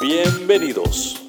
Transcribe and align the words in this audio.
Bienvenidos. 0.00 1.26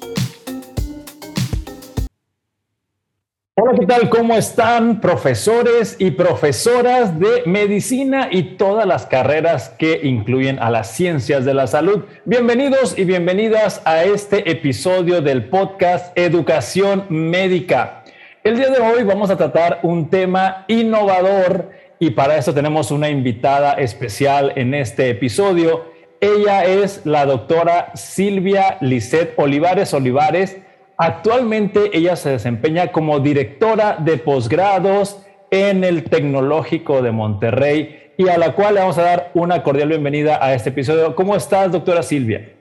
Hola, 3.54 3.72
¿qué 3.80 3.86
tal? 3.86 4.10
¿Cómo 4.10 4.36
están 4.36 5.00
profesores 5.00 5.96
y 5.98 6.10
profesoras 6.10 7.18
de 7.18 7.44
medicina 7.46 8.28
y 8.30 8.56
todas 8.58 8.86
las 8.86 9.06
carreras 9.06 9.70
que 9.70 10.00
incluyen 10.02 10.58
a 10.58 10.70
las 10.70 10.92
ciencias 10.92 11.46
de 11.46 11.54
la 11.54 11.66
salud? 11.66 12.04
Bienvenidos 12.26 12.98
y 12.98 13.04
bienvenidas 13.04 13.80
a 13.86 14.04
este 14.04 14.50
episodio 14.50 15.22
del 15.22 15.48
podcast 15.48 16.16
Educación 16.18 17.06
Médica. 17.08 18.04
El 18.44 18.56
día 18.56 18.68
de 18.68 18.80
hoy 18.80 19.02
vamos 19.02 19.30
a 19.30 19.38
tratar 19.38 19.80
un 19.82 20.10
tema 20.10 20.66
innovador 20.68 21.70
y 21.98 22.10
para 22.10 22.36
eso 22.36 22.52
tenemos 22.52 22.90
una 22.90 23.08
invitada 23.08 23.72
especial 23.72 24.52
en 24.56 24.74
este 24.74 25.08
episodio. 25.08 25.97
Ella 26.20 26.64
es 26.64 27.04
la 27.04 27.26
doctora 27.26 27.92
Silvia 27.94 28.78
Lisset 28.80 29.34
Olivares 29.36 29.94
Olivares 29.94 30.56
Actualmente 31.00 31.96
ella 31.96 32.16
se 32.16 32.30
desempeña 32.30 32.90
como 32.90 33.20
directora 33.20 33.98
de 34.00 34.18
posgrados 34.18 35.22
en 35.48 35.84
el 35.84 36.02
Tecnológico 36.02 37.02
de 37.02 37.12
Monterrey 37.12 38.14
y 38.16 38.28
a 38.28 38.36
la 38.36 38.52
cual 38.56 38.74
le 38.74 38.80
vamos 38.80 38.98
a 38.98 39.02
dar 39.02 39.30
una 39.34 39.62
cordial 39.62 39.90
bienvenida 39.90 40.44
a 40.44 40.54
este 40.54 40.70
episodio. 40.70 41.14
¿Cómo 41.14 41.36
estás, 41.36 41.70
doctora 41.70 42.02
Silvia? 42.02 42.52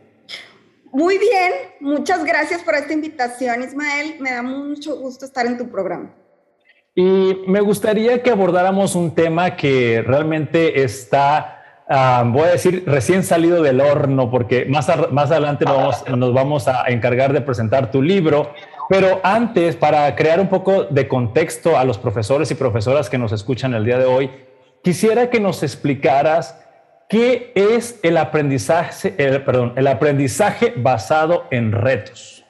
Muy 0.92 1.18
bien, 1.18 1.52
muchas 1.80 2.24
gracias 2.24 2.62
por 2.62 2.76
esta 2.76 2.94
invitación, 2.94 3.64
Ismael. 3.64 4.18
Me 4.20 4.30
da 4.30 4.44
mucho 4.44 4.96
gusto 5.00 5.26
estar 5.26 5.48
en 5.48 5.58
tu 5.58 5.68
programa. 5.70 6.14
Y 6.94 7.42
me 7.48 7.60
gustaría 7.62 8.22
que 8.22 8.30
abordáramos 8.30 8.94
un 8.94 9.16
tema 9.16 9.56
que 9.56 10.04
realmente 10.06 10.84
está 10.84 11.57
Ah, 11.90 12.24
voy 12.26 12.44
a 12.44 12.52
decir 12.52 12.84
recién 12.86 13.24
salido 13.24 13.62
del 13.62 13.80
horno, 13.80 14.30
porque 14.30 14.66
más, 14.66 14.90
más 15.12 15.32
adelante 15.32 15.64
nos 15.64 15.76
vamos, 15.78 16.10
nos 16.18 16.34
vamos 16.34 16.68
a 16.68 16.84
encargar 16.88 17.32
de 17.32 17.42
presentar 17.42 17.92
tu 17.92 18.02
libro. 18.02 18.54
Pero 18.90 19.22
antes, 19.24 19.76
para 19.76 20.14
crear 20.16 20.40
un 20.40 20.50
poco 20.50 20.84
de 20.86 21.08
contexto 21.08 21.78
a 21.78 21.86
los 21.86 21.98
profesores 21.98 22.52
y 22.52 22.56
profesoras 22.56 23.10
que 23.10 23.18
nos 23.18 23.32
escuchan 23.32 23.74
el 23.74 23.86
día 23.86 23.98
de 23.98 24.06
hoy, 24.06 24.32
quisiera 24.82 25.30
que 25.30 25.40
nos 25.40 25.64
explicaras 25.64 26.58
qué 27.10 27.54
es 27.56 28.00
el 28.04 28.18
aprendizaje, 28.18 29.14
el, 29.18 29.44
perdón, 29.44 29.74
el 29.78 29.88
aprendizaje 29.88 30.74
basado 30.76 31.46
en 31.52 31.72
retos. 31.72 32.46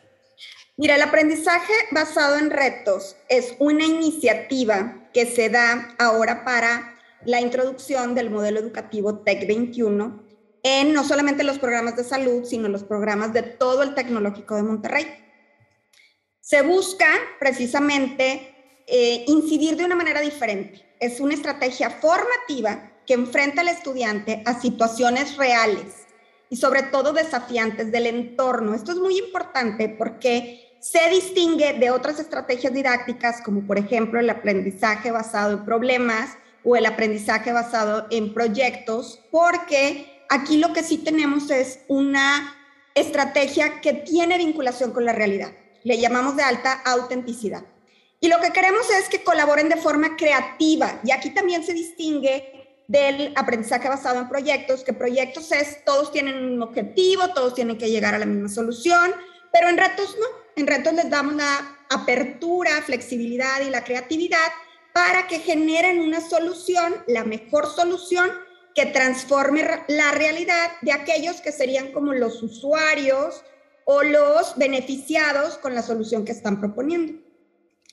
Mira, 0.77 0.95
el 0.95 1.01
aprendizaje 1.01 1.73
basado 1.91 2.37
en 2.37 2.51
retos 2.51 3.15
es 3.29 3.55
una 3.57 3.85
iniciativa 3.85 4.95
que 5.13 5.25
se 5.25 5.49
da 5.49 5.95
ahora 5.97 6.43
para 6.45 6.96
la 7.25 7.41
introducción 7.41 8.15
del 8.15 8.29
modelo 8.29 8.59
educativo 8.59 9.19
TEC 9.19 9.47
21 9.47 10.23
en 10.63 10.93
no 10.93 11.03
solamente 11.03 11.43
los 11.43 11.59
programas 11.59 11.95
de 11.95 12.03
salud, 12.03 12.43
sino 12.43 12.67
los 12.67 12.83
programas 12.83 13.33
de 13.33 13.43
todo 13.43 13.83
el 13.83 13.95
tecnológico 13.95 14.55
de 14.55 14.63
Monterrey. 14.63 15.05
Se 16.41 16.61
busca 16.61 17.07
precisamente 17.39 18.83
eh, 18.87 19.23
incidir 19.27 19.75
de 19.77 19.85
una 19.85 19.95
manera 19.95 20.21
diferente. 20.21 20.85
Es 20.99 21.19
una 21.19 21.33
estrategia 21.33 21.89
formativa 21.89 22.91
que 23.05 23.13
enfrenta 23.13 23.61
al 23.61 23.69
estudiante 23.69 24.43
a 24.45 24.59
situaciones 24.59 25.37
reales 25.37 26.07
y 26.49 26.57
sobre 26.57 26.83
todo 26.83 27.13
desafiantes 27.13 27.91
del 27.91 28.07
entorno. 28.07 28.73
Esto 28.73 28.91
es 28.91 28.97
muy 28.97 29.17
importante 29.17 29.89
porque 29.89 30.77
se 30.79 31.09
distingue 31.09 31.73
de 31.73 31.91
otras 31.91 32.19
estrategias 32.19 32.73
didácticas, 32.73 33.41
como 33.41 33.65
por 33.65 33.77
ejemplo 33.77 34.19
el 34.19 34.29
aprendizaje 34.29 35.11
basado 35.11 35.53
en 35.53 35.65
problemas, 35.65 36.37
o 36.67 36.75
el 36.75 36.85
aprendizaje 36.85 37.53
basado 37.53 38.07
en 38.09 38.33
proyectos, 38.33 39.21
porque 39.31 40.25
aquí 40.27 40.57
lo 40.57 40.73
que 40.73 40.83
sí 40.83 40.97
tenemos 40.97 41.49
es 41.49 41.79
una 41.87 42.57
estrategia 42.93 43.79
que 43.79 43.93
tiene 43.93 44.37
vinculación 44.37 44.91
con 44.91 45.05
la 45.05 45.13
realidad. 45.13 45.53
Le 45.83 45.97
llamamos 45.97 46.35
de 46.35 46.43
alta 46.43 46.73
autenticidad. 46.83 47.63
Y 48.19 48.27
lo 48.27 48.41
que 48.41 48.51
queremos 48.51 48.89
es 48.89 49.07
que 49.07 49.23
colaboren 49.23 49.69
de 49.69 49.77
forma 49.77 50.17
creativa. 50.17 50.99
Y 51.05 51.11
aquí 51.11 51.29
también 51.29 51.63
se 51.63 51.73
distingue 51.73 52.83
del 52.89 53.31
aprendizaje 53.37 53.87
basado 53.87 54.19
en 54.19 54.27
proyectos, 54.27 54.83
que 54.83 54.91
proyectos 54.91 55.53
es, 55.53 55.85
todos 55.85 56.11
tienen 56.11 56.35
un 56.35 56.61
objetivo, 56.61 57.29
todos 57.29 57.55
tienen 57.55 57.77
que 57.77 57.89
llegar 57.89 58.13
a 58.13 58.19
la 58.19 58.25
misma 58.25 58.49
solución, 58.49 59.13
pero 59.53 59.69
en 59.69 59.77
retos 59.77 60.17
no. 60.19 60.27
En 60.57 60.67
retos 60.67 60.93
les 60.95 61.09
damos 61.09 61.35
la 61.35 61.77
apertura, 61.89 62.81
flexibilidad 62.81 63.61
y 63.65 63.69
la 63.69 63.85
creatividad 63.85 64.51
para 64.97 65.27
que 65.27 65.37
generen 65.37 65.99
una 65.99 66.21
solución, 66.21 66.95
la 67.05 67.23
mejor 67.23 67.67
solución 67.67 68.31
que 68.73 68.87
transforme 68.87 69.63
la 69.87 70.11
realidad 70.11 70.71
de 70.81 70.91
aquellos 70.91 71.39
que 71.39 71.51
serían 71.51 71.91
como 71.91 72.13
los 72.13 72.41
usuarios 72.41 73.43
o 73.85 74.01
los 74.01 74.57
beneficiados 74.57 75.59
con 75.59 75.75
la 75.75 75.83
solución 75.83 76.25
que 76.25 76.31
están 76.31 76.59
proponiendo. 76.59 77.13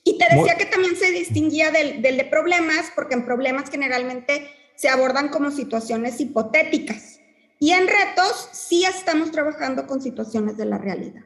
Y 0.03 0.17
te 0.17 0.25
decía 0.35 0.55
que 0.57 0.65
también 0.65 0.95
se 0.95 1.11
distinguía 1.11 1.69
del, 1.69 2.01
del, 2.01 2.17
de 2.17 2.25
problemas, 2.25 2.91
porque 2.95 3.13
en 3.13 3.23
problemas 3.23 3.69
generalmente 3.69 4.49
se 4.73 4.89
abordan 4.89 5.29
como 5.29 5.51
situaciones 5.51 6.19
hipotéticas. 6.19 7.19
Y 7.59 7.69
en 7.69 7.87
retos 7.87 8.49
sí 8.51 8.83
estamos 8.83 9.29
trabajando 9.29 9.85
con 9.85 10.01
situaciones 10.01 10.57
de 10.57 10.65
la 10.65 10.79
realidad. 10.79 11.21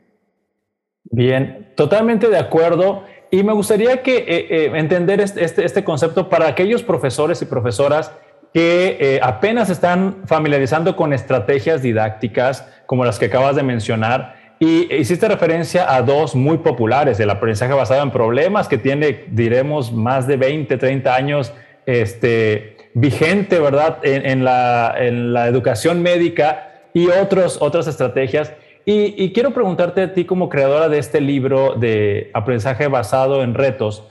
Bien, 1.06 1.72
totalmente 1.78 2.28
de 2.28 2.38
acuerdo. 2.38 3.06
Y 3.31 3.44
me 3.44 3.53
gustaría 3.53 4.01
que 4.01 4.17
eh, 4.17 4.25
eh, 4.50 4.72
entender 4.73 5.22
este, 5.22 5.44
este, 5.44 5.63
este, 5.63 5.84
concepto 5.84 6.29
para 6.29 6.47
aquellos 6.47 6.81
profesores 6.81 7.41
y 7.41 7.45
profesoras 7.45 8.12
que 8.53 8.97
eh, 9.00 9.19
apenas 9.22 9.69
están 9.69 10.23
familiarizando 10.25 10.95
con 10.95 11.13
estrategias 11.13 11.84
didácticas 11.84 12.67
como 12.88 13.06
las 13.06 13.19
que 13.19 13.25
acabas 13.25 13.56
de 13.56 13.62
mencionar. 13.62 14.35
Y 14.59 14.94
hiciste 14.94 15.28
referencia 15.28 15.94
a 15.95 16.01
dos 16.01 16.35
muy 16.35 16.57
populares, 16.57 17.19
el 17.19 17.29
aprendizaje 17.29 17.73
basado 17.73 18.01
en 18.01 18.12
problemas, 18.12 18.67
que 18.67 18.78
tiene, 18.78 19.25
diremos, 19.29 19.94
más 19.94 20.28
de 20.28 20.35
20, 20.35 20.75
30 20.78 21.16
años 21.16 21.53
este, 21.85 22.75
vigente, 22.96 23.59
¿verdad?, 23.59 24.00
en, 24.01 24.25
en, 24.25 24.44
la, 24.44 24.96
en 24.97 25.31
la 25.31 25.47
educación 25.47 26.01
médica 26.01 26.81
y 26.94 27.07
otros, 27.07 27.59
otras 27.61 27.88
estrategias. 27.88 28.51
Y, 28.91 29.31
quiero 29.33 29.53
preguntarte 29.53 30.01
a 30.01 30.13
ti 30.16 30.25
como 30.25 30.50
creadora 30.50 30.89
de 30.89 30.97
este 30.97 31.22
libro 31.22 31.75
de 31.75 32.31
aprendizaje 32.33 32.88
basado 32.88 33.44
en 33.44 33.53
retos, 33.53 34.03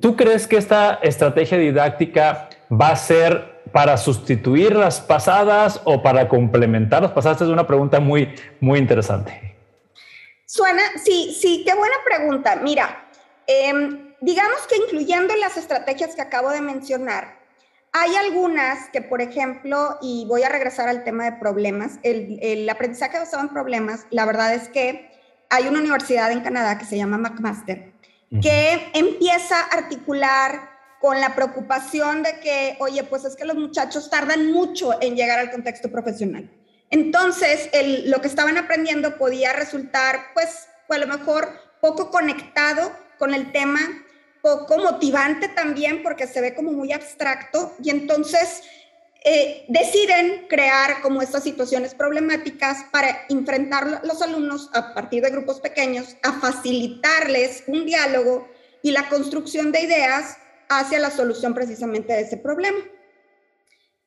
¿tú 0.00 0.16
crees 0.16 0.48
que 0.48 0.56
esta 0.56 0.94
estrategia 1.00 1.58
didáctica 1.58 2.48
va 2.68 2.88
a 2.88 2.96
ser 2.96 3.62
para 3.70 3.96
sustituir 3.96 4.74
las 4.74 5.00
pasadas 5.00 5.80
o 5.84 6.02
para 6.02 6.28
complementar 6.28 7.02
las 7.02 7.12
pasadas? 7.12 7.36
Esta 7.36 7.44
es 7.44 7.52
una 7.52 7.68
pregunta 7.68 8.00
muy, 8.00 8.34
muy 8.58 8.80
interesante. 8.80 9.54
Suena, 10.44 10.82
sí, 11.04 11.32
sí, 11.40 11.62
qué 11.64 11.76
buena 11.76 11.94
pregunta. 12.04 12.56
Mira, 12.56 13.06
em, 13.46 14.12
digamos 14.20 14.66
que 14.68 14.74
incluyendo 14.74 15.36
las 15.36 15.56
estrategias 15.56 16.16
que 16.16 16.22
acabo 16.22 16.50
de 16.50 16.62
mencionar, 16.62 17.45
hay 17.98 18.14
algunas 18.14 18.90
que, 18.90 19.00
por 19.00 19.22
ejemplo, 19.22 19.98
y 20.02 20.26
voy 20.26 20.42
a 20.42 20.50
regresar 20.50 20.86
al 20.86 21.02
tema 21.02 21.24
de 21.24 21.32
problemas, 21.32 21.98
el, 22.02 22.68
aprendizaje 22.68 23.18
basado 23.18 23.42
en 23.42 23.48
problemas, 23.48 24.06
la 24.10 24.26
verdad 24.26 24.52
es 24.52 24.68
que 24.68 25.10
hay 25.48 25.66
una 25.66 25.78
universidad 25.78 26.30
en 26.30 26.40
Canadá 26.40 26.76
que 26.76 26.84
se 26.84 26.98
llama 26.98 27.16
McMaster, 27.16 27.92
que 28.42 28.90
empieza 28.92 29.60
a 29.60 29.78
articular 29.78 30.68
con 31.00 31.20
la 31.20 31.34
preocupación 31.34 32.22
de 32.22 32.38
que, 32.40 32.76
oye, 32.80 33.02
pues 33.04 33.24
es 33.24 33.34
que 33.34 33.46
los 33.46 33.56
muchachos 33.56 34.10
tardan 34.10 34.52
mucho 34.52 35.00
en 35.00 35.16
llegar 35.16 35.38
al 35.38 35.50
contexto 35.50 35.90
profesional. 35.90 36.50
Entonces, 36.90 37.70
lo 38.04 38.20
que 38.20 38.28
estaban 38.28 38.58
aprendiendo 38.58 39.16
podía 39.16 39.54
resultar, 39.54 40.20
pues, 40.34 40.68
a 40.90 40.98
lo 40.98 41.06
mejor 41.06 41.48
poco 41.80 42.10
conectado 42.10 42.92
con 43.18 43.32
el 43.32 43.52
tema 43.52 43.80
poco 44.46 44.78
motivante 44.78 45.48
también 45.48 46.04
porque 46.04 46.28
se 46.28 46.40
ve 46.40 46.54
como 46.54 46.70
muy 46.70 46.92
abstracto 46.92 47.74
y 47.82 47.90
entonces 47.90 48.62
eh, 49.24 49.64
deciden 49.66 50.46
crear 50.48 51.02
como 51.02 51.20
estas 51.20 51.42
situaciones 51.42 51.96
problemáticas 51.96 52.84
para 52.92 53.26
enfrentar 53.28 54.02
los 54.04 54.22
alumnos 54.22 54.70
a 54.72 54.94
partir 54.94 55.24
de 55.24 55.30
grupos 55.30 55.58
pequeños, 55.60 56.16
a 56.22 56.34
facilitarles 56.34 57.64
un 57.66 57.86
diálogo 57.86 58.48
y 58.82 58.92
la 58.92 59.08
construcción 59.08 59.72
de 59.72 59.80
ideas 59.80 60.36
hacia 60.68 61.00
la 61.00 61.10
solución 61.10 61.52
precisamente 61.52 62.12
de 62.12 62.20
ese 62.20 62.36
problema. 62.36 62.78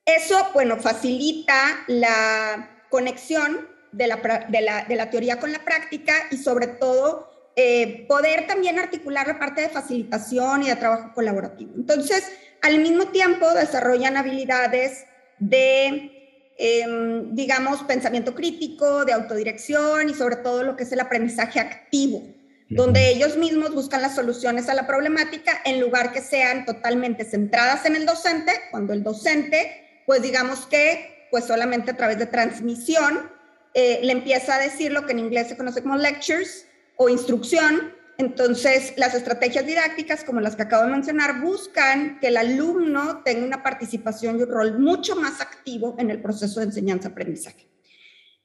Eso, 0.06 0.38
bueno, 0.53 0.77
facilita 0.77 1.83
la 1.88 2.85
conexión 2.89 3.68
de 3.92 4.07
la, 4.07 5.09
teoría 5.12 5.38
con 5.38 5.51
la 5.51 5.65
práctica 5.65 6.13
y 6.31 6.38
sobre 6.38 6.68
todo 6.68 7.28
eh, 7.61 8.06
poder 8.07 8.47
también 8.47 8.79
articular 8.79 9.27
la 9.27 9.38
parte 9.38 9.59
de 9.59 9.67
facilitación 9.67 10.63
y 10.63 10.69
de 10.69 10.77
trabajo 10.77 11.11
colaborativo. 11.13 11.73
Entonces, 11.75 12.23
al 12.61 12.79
mismo 12.79 13.07
tiempo 13.07 13.53
desarrollan 13.53 14.15
habilidades 14.15 15.03
de, 15.39 16.53
em, 16.57 17.35
digamos, 17.35 17.83
pensamiento 17.83 18.33
crítico, 18.33 19.03
de 19.03 19.11
autodirección 19.11 20.07
y 20.07 20.13
sobre 20.13 20.38
todo 20.38 20.63
lo 20.63 20.77
que 20.77 20.83
es 20.83 20.91
el 20.94 21.01
aprendizaje 21.01 21.59
activo, 21.59 22.23
donde 22.69 23.09
ellos 23.09 23.35
mismos 23.35 23.75
buscan 23.75 24.03
las 24.03 24.15
soluciones 24.15 24.69
a 24.69 24.73
la 24.73 24.88
problemática 24.88 25.59
en 25.65 25.81
lugar 25.81 26.13
que 26.13 26.21
sean 26.21 26.65
totalmente 26.65 27.25
centradas 27.25 27.85
en 27.85 27.97
el 27.97 28.06
docente, 28.06 28.53
cuando 28.71 28.94
el 28.94 29.03
docente, 29.03 30.01
pues 30.06 30.21
digamos 30.21 30.65
que, 30.67 31.27
pues 31.29 31.44
solamente 31.44 31.91
a 31.91 31.97
través 31.97 32.17
de 32.19 32.25
transmisión, 32.25 33.29
eh, 33.73 34.00
le 34.01 34.13
empieza 34.13 34.56
a 34.56 34.59
decir 34.59 34.94
lo 34.94 35.06
que 35.06 35.11
en 35.11 35.19
inglés 35.19 35.50
se 35.50 35.57
conoce 35.57 35.81
como 35.81 35.97
lectures 35.97 36.69
o 37.01 37.07
instrucción. 37.07 37.93
Entonces, 38.17 38.93
las 38.97 39.15
estrategias 39.15 39.65
didácticas, 39.65 40.25
como 40.25 40.41
las 40.41 40.57
que 40.57 40.63
acabo 40.63 40.83
de 40.83 40.91
mencionar, 40.91 41.39
buscan 41.39 42.19
que 42.19 42.27
el 42.27 42.35
alumno 42.35 43.23
tenga 43.23 43.45
una 43.45 43.63
participación 43.63 44.37
y 44.37 44.43
un 44.43 44.49
rol 44.49 44.77
mucho 44.77 45.15
más 45.15 45.39
activo 45.39 45.95
en 45.97 46.11
el 46.11 46.21
proceso 46.21 46.59
de 46.59 46.65
enseñanza-aprendizaje. 46.65 47.65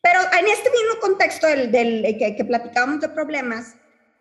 Pero 0.01 0.21
en 0.39 0.47
este 0.47 0.71
mismo 0.71 1.01
contexto 1.01 1.49
del, 1.49 1.71
que, 2.17 2.37
que 2.37 2.45
platicábamos 2.45 3.01
de 3.01 3.09
problemas, 3.09 3.75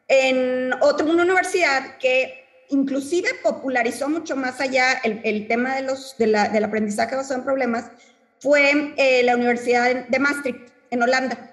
en 0.08 0.74
otra 0.82 1.06
una 1.06 1.22
universidad 1.24 1.98
que 2.00 2.66
inclusive 2.70 3.30
popularizó 3.44 4.10
mucho 4.10 4.36
más 4.36 4.60
allá 4.60 5.00
el, 5.04 5.48
tema 5.48 5.76
de 5.76 5.84
los, 5.84 6.18
del 6.18 6.64
aprendizaje 6.64 7.16
basado 7.16 7.40
en 7.40 7.46
problemas, 7.46 7.92
fue 8.40 8.96
eh, 8.98 9.22
la 9.24 9.36
Universidad 9.36 10.08
de 10.08 10.20
Maastricht, 10.20 10.70
en 10.90 11.04
Holanda. 11.04 11.52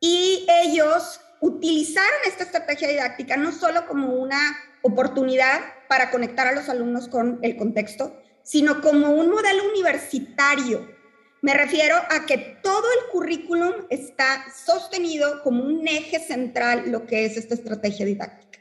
Y 0.00 0.46
ellos 0.64 1.20
utilizaron 1.40 2.20
esta 2.26 2.44
estrategia 2.44 2.88
didáctica 2.88 3.36
no 3.36 3.52
solo 3.52 3.86
como 3.86 4.14
una 4.14 4.40
oportunidad 4.82 5.60
para 5.88 6.10
conectar 6.10 6.46
a 6.46 6.52
los 6.52 6.68
alumnos 6.68 7.08
con 7.08 7.38
el 7.42 7.56
contexto, 7.56 8.20
sino 8.42 8.80
como 8.80 9.10
un 9.10 9.30
modelo 9.30 9.64
universitario 9.70 11.00
me 11.42 11.54
refiero 11.54 11.96
a 11.96 12.26
que 12.26 12.58
todo 12.62 12.84
el 12.92 13.10
currículum 13.10 13.72
está 13.88 14.44
sostenido 14.52 15.42
como 15.42 15.64
un 15.64 15.88
eje 15.88 16.20
central 16.20 16.90
lo 16.90 17.06
que 17.06 17.24
es 17.24 17.36
esta 17.38 17.54
estrategia 17.54 18.04
didáctica. 18.04 18.58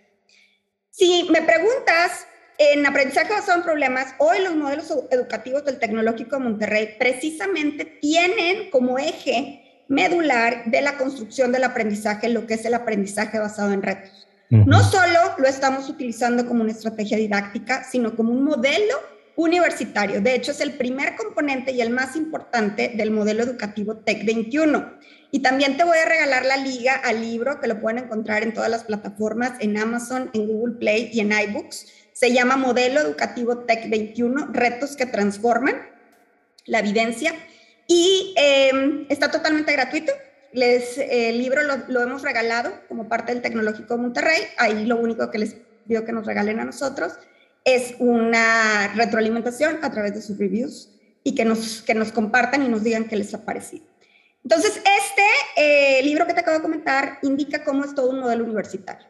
Si 0.90 1.28
me 1.30 1.42
preguntas 1.42 2.26
en 2.58 2.86
aprendizaje 2.86 3.34
basado 3.34 3.58
en 3.58 3.64
problemas, 3.66 4.16
hoy 4.18 4.40
los 4.40 4.56
modelos 4.56 4.94
educativos 5.12 5.66
del 5.66 5.80
Tecnológico 5.80 6.38
de 6.38 6.44
Monterrey 6.44 6.96
precisamente 6.98 7.84
tienen 7.84 8.70
como 8.70 8.98
eje 8.98 9.69
medular 9.90 10.64
de 10.66 10.82
la 10.82 10.98
construcción 10.98 11.52
del 11.52 11.66
aprendizaje 11.66 12.30
lo 12.30 12.48
que 12.48 12.54
es 12.54 12.64
el 12.64 12.76
aprendizaje 12.76 13.40
basado 13.40 13.74
en 13.74 13.82
retos. 13.82 14.28
No 14.50 14.82
solo 14.82 15.20
lo 15.38 15.48
estamos 15.48 15.90
utilizando 15.90 16.48
como 16.48 16.64
una 16.64 16.72
estrategia 16.72 17.18
didáctica, 17.18 17.84
sino 17.84 18.16
como 18.16 18.32
un 18.32 18.44
modelo 18.44 18.96
universitario. 19.36 20.22
De 20.22 20.34
hecho, 20.34 20.52
es 20.52 20.60
el 20.60 20.74
primer 20.74 21.16
componente 21.16 21.72
y 21.72 21.82
el 21.82 21.92
más 21.92 22.16
importante 22.16 22.94
del 22.96 23.12
modelo 23.12 23.44
educativo 23.44 23.98
TEC 23.98 24.26
21. 24.26 24.98
Y 25.32 25.40
también 25.40 25.78
te 25.78 25.84
voy 25.84 25.98
a 25.98 26.10
regalar 26.10 26.46
la 26.46 26.58
liga 26.58 26.96
al 26.96 27.22
libro 27.22 27.60
que 27.60 27.68
lo 27.68 27.80
pueden 27.80 28.06
encontrar 28.06 28.42
en 28.42 28.54
todas 28.54 28.72
las 28.72 28.84
plataformas, 28.86 29.54
en 29.60 29.78
Amazon, 29.78 30.32
en 30.34 30.48
Google 30.48 30.76
Play 30.76 31.10
y 31.14 31.20
en 31.20 31.32
iBooks. 31.32 31.86
Se 32.12 32.34
llama 32.34 32.58
Modelo 32.58 33.00
Educativo 33.02 33.60
TEC 33.60 33.90
21, 33.90 34.48
Retos 34.52 34.96
que 34.96 35.06
Transforman, 35.06 35.76
la 36.66 36.80
evidencia. 36.80 37.34
Y 37.90 38.36
em, 38.38 39.08
está 39.10 39.32
totalmente 39.32 39.72
gratuito. 39.74 40.14
Les, 40.54 40.96
el 41.00 41.40
libro 41.40 41.64
lo, 41.64 41.78
lo, 41.88 42.04
hemos 42.04 42.22
regalado 42.22 42.72
como 42.88 43.10
parte 43.10 43.34
del 43.34 43.42
Tecnológico 43.42 43.96
de 43.96 44.02
Monterrey. 44.02 44.44
Ahí 44.60 44.86
lo 44.86 44.98
único 44.98 45.32
que 45.32 45.40
les 45.40 45.56
pido 45.88 46.06
que 46.06 46.12
nos 46.12 46.28
regalen 46.28 46.60
a 46.60 46.66
nosotros 46.66 47.14
es 47.66 47.96
una 47.98 48.94
retroalimentación 48.96 49.80
a 49.82 49.92
través 49.92 50.14
de 50.14 50.22
sus 50.22 50.38
reviews 50.38 50.92
y 51.24 51.34
que 51.34 51.46
nos, 51.46 51.82
que 51.82 51.96
nos 51.96 52.12
compartan 52.12 52.64
y 52.64 52.70
nos 52.70 52.84
digan 52.84 53.06
qué 53.06 53.16
les 53.16 53.34
ha 53.34 53.44
parecido. 53.44 53.86
Entonces, 54.44 54.78
este 54.78 55.24
eh, 55.58 56.04
libro 56.04 56.28
que 56.28 56.36
te 56.36 56.42
acabo 56.42 56.58
de 56.58 56.64
comentar 56.64 57.18
indica 57.24 57.64
cómo 57.64 57.86
es 57.86 57.96
todo 57.96 58.12
un 58.12 58.20
modelo 58.20 58.44
universitario. 58.44 59.08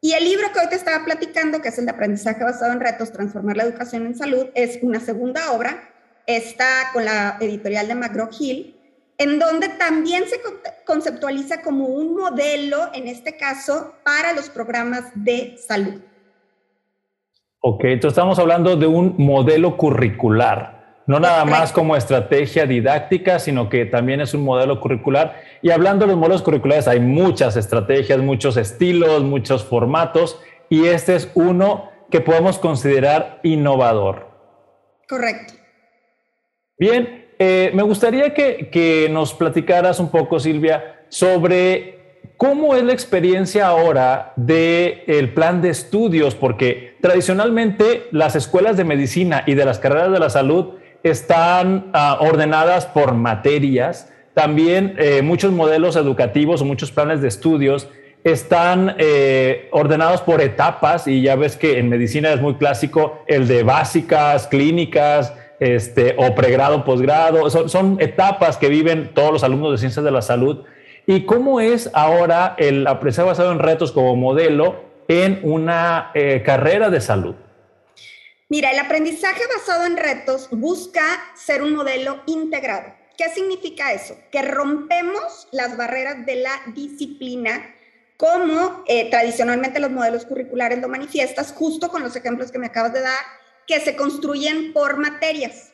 Y 0.00 0.12
el 0.12 0.24
libro 0.24 0.46
que 0.52 0.60
hoy 0.60 0.68
te 0.68 0.76
estaba 0.76 1.04
platicando, 1.04 1.60
que 1.60 1.70
es 1.70 1.78
el 1.78 1.86
de 1.86 1.90
aprendizaje 1.90 2.42
basado 2.44 2.72
en 2.72 2.80
retos, 2.80 3.12
transformar 3.12 3.56
la 3.56 3.64
educación 3.64 4.06
en 4.06 4.16
salud, 4.16 4.46
es 4.54 4.78
una 4.82 5.00
segunda 5.00 5.50
obra, 5.52 5.91
está 6.26 6.90
con 6.92 7.04
la 7.04 7.36
editorial 7.40 7.88
de 7.88 7.94
McGraw-Hill, 7.94 8.76
en 9.18 9.38
donde 9.38 9.68
también 9.68 10.24
se 10.26 10.40
conceptualiza 10.84 11.62
como 11.62 11.86
un 11.86 12.16
modelo, 12.16 12.90
en 12.92 13.08
este 13.08 13.36
caso, 13.36 13.94
para 14.04 14.32
los 14.32 14.48
programas 14.48 15.04
de 15.14 15.56
salud. 15.58 16.00
Ok, 17.60 17.84
entonces 17.84 18.18
estamos 18.18 18.38
hablando 18.38 18.74
de 18.76 18.86
un 18.88 19.14
modelo 19.18 19.76
curricular, 19.76 21.02
no 21.06 21.20
nada 21.20 21.44
más 21.44 21.72
como 21.72 21.94
estrategia 21.96 22.66
didáctica, 22.66 23.38
sino 23.38 23.68
que 23.68 23.84
también 23.84 24.20
es 24.20 24.34
un 24.34 24.42
modelo 24.42 24.80
curricular. 24.80 25.40
Y 25.62 25.70
hablando 25.70 26.04
de 26.04 26.12
los 26.12 26.18
modelos 26.18 26.42
curriculares, 26.42 26.88
hay 26.88 26.98
muchas 26.98 27.56
estrategias, 27.56 28.18
muchos 28.18 28.56
estilos, 28.56 29.22
muchos 29.22 29.64
formatos, 29.64 30.40
y 30.68 30.86
este 30.86 31.14
es 31.14 31.30
uno 31.34 31.90
que 32.10 32.20
podemos 32.20 32.58
considerar 32.58 33.38
innovador. 33.42 34.28
Correcto. 35.08 35.61
Bien, 36.82 37.26
eh, 37.38 37.70
me 37.74 37.84
gustaría 37.84 38.34
que, 38.34 39.06
nos 39.08 39.34
platicaras 39.34 40.00
un 40.00 40.10
poco, 40.10 40.40
Silvia, 40.40 41.04
sobre 41.08 42.00
¿Cómo 42.36 42.74
es 42.74 42.82
la 42.82 42.92
experiencia 42.92 43.68
ahora 43.68 44.32
del 44.34 45.04
el 45.06 45.32
plan 45.32 45.62
de 45.62 45.68
estudios? 45.68 46.34
Porque 46.34 46.96
tradicionalmente 47.00 48.08
las 48.10 48.34
escuelas 48.34 48.76
de 48.76 48.82
medicina 48.82 49.44
y 49.46 49.54
de 49.54 49.64
las 49.64 49.78
carreras 49.78 50.10
de 50.10 50.18
la 50.18 50.28
salud 50.28 50.74
están 51.04 51.92
ah, 51.92 52.18
ordenadas 52.20 52.86
por 52.86 53.14
materias. 53.14 54.12
También 54.34 54.96
eh, 54.98 55.22
muchos 55.22 55.52
modelos 55.52 55.94
educativos 55.94 56.62
o 56.62 56.64
muchos 56.64 56.90
planes 56.90 57.22
de 57.22 57.28
estudios 57.28 57.88
están 58.24 58.96
eh, 58.98 59.68
ordenados 59.70 60.20
por 60.20 60.40
etapas 60.40 61.06
y 61.06 61.22
ya 61.22 61.36
ves 61.36 61.56
que 61.56 61.78
en 61.78 61.88
medicina 61.88 62.32
es 62.32 62.40
muy 62.40 62.54
clásico 62.54 63.22
el 63.28 63.46
de 63.46 63.62
básicas, 63.62 64.48
clínicas, 64.48 65.32
este, 65.62 66.14
o 66.18 66.34
pregrado, 66.34 66.84
posgrado. 66.84 67.48
Son, 67.50 67.96
etapas 68.00 68.56
que 68.56 68.68
viven 68.68 69.12
todos 69.14 69.32
los 69.32 69.44
alumnos 69.44 69.72
de 69.72 69.78
ciencias 69.78 70.04
de 70.04 70.10
la 70.10 70.22
salud 70.22 70.64
¿Y 71.06 71.26
cómo 71.26 71.60
es 71.60 71.90
ahora 71.94 72.54
el 72.58 72.86
aprendizaje 72.86 73.26
basado 73.26 73.50
en 73.50 73.58
retos 73.58 73.90
como 73.90 74.14
modelo 74.14 74.84
en 75.08 75.40
una 75.42 76.12
eh, 76.14 76.42
carrera 76.44 76.90
de 76.90 77.00
salud? 77.00 77.34
Mira, 78.48 78.70
el 78.70 78.78
aprendizaje 78.78 79.42
basado 79.56 79.84
en 79.86 79.96
retos 79.96 80.48
busca 80.52 81.02
ser 81.34 81.62
un 81.62 81.74
modelo 81.74 82.22
integrado. 82.26 82.94
¿Qué 83.18 83.28
significa 83.30 83.92
eso? 83.92 84.16
Que 84.30 84.42
rompemos 84.42 85.48
las 85.50 85.76
barreras 85.76 86.24
de 86.24 86.36
la 86.36 86.60
disciplina 86.72 87.74
como 88.16 88.84
eh, 88.86 89.10
tradicionalmente 89.10 89.80
los 89.80 89.90
modelos 89.90 90.24
curriculares 90.24 90.80
lo 90.80 90.88
manifiestas, 90.88 91.52
justo 91.52 91.88
con 91.88 92.02
los 92.02 92.14
ejemplos 92.14 92.52
que 92.52 92.58
me 92.58 92.66
acabas 92.66 92.92
de 92.92 93.00
dar, 93.00 93.24
que 93.66 93.80
se 93.80 93.96
construyen 93.96 94.72
por 94.72 94.96
materias. 94.96 95.72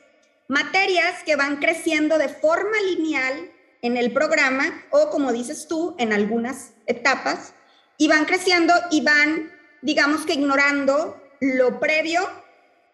Materias 0.49 1.23
que 1.25 1.37
van 1.37 1.57
creciendo 1.57 2.19
de 2.19 2.29
forma 2.29 2.77
lineal 2.81 3.51
en 3.83 3.97
el 3.97 4.13
programa 4.13 4.85
o, 4.91 5.11
como 5.11 5.33
dices 5.33 5.69
tú, 5.69 5.95
en 5.99 6.13
algunas 6.13 6.73
etapas, 6.87 7.55
y 7.97 8.09
van 8.09 8.25
creciendo 8.25 8.73
y 8.91 9.03
van, 9.03 9.53
digamos 9.83 10.25
que 10.25 10.35
ignorando 10.35 11.21
lo 11.41 11.79
previo 11.81 12.21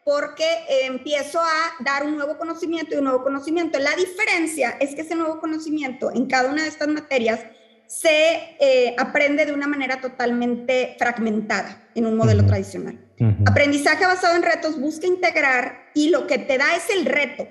porque 0.04 0.44
empiezo 0.82 1.40
a 1.40 1.74
dar 1.80 2.04
un 2.04 2.16
nuevo 2.16 2.36
conocimiento 2.36 2.94
y 2.94 2.98
un 2.98 3.04
nuevo 3.04 3.22
conocimiento. 3.22 3.78
La 3.78 3.96
diferencia 3.96 4.76
es 4.80 4.94
que 4.94 5.00
ese 5.00 5.14
nuevo 5.14 5.40
conocimiento 5.40 6.10
en 6.12 6.26
cada 6.26 6.50
una 6.50 6.62
de 6.62 6.68
estas 6.68 6.88
materias 6.88 7.40
se 7.86 8.56
eh, 8.60 8.94
aprende 8.98 9.46
de 9.46 9.52
una 9.52 9.66
manera 9.66 10.00
totalmente 10.00 10.96
fragmentada 10.98 11.88
en 11.94 12.06
un 12.06 12.16
modelo 12.16 12.44
tradicional. 12.46 13.00
Aprendizaje 13.46 14.06
basado 14.06 14.34
en 14.36 14.42
retos 14.42 14.80
busca 14.80 15.06
integrar 15.06 15.90
y 15.94 16.08
lo 16.08 16.26
que 16.26 16.38
te 16.38 16.58
da 16.58 16.74
es 16.74 16.90
el 16.90 17.06
reto, 17.06 17.46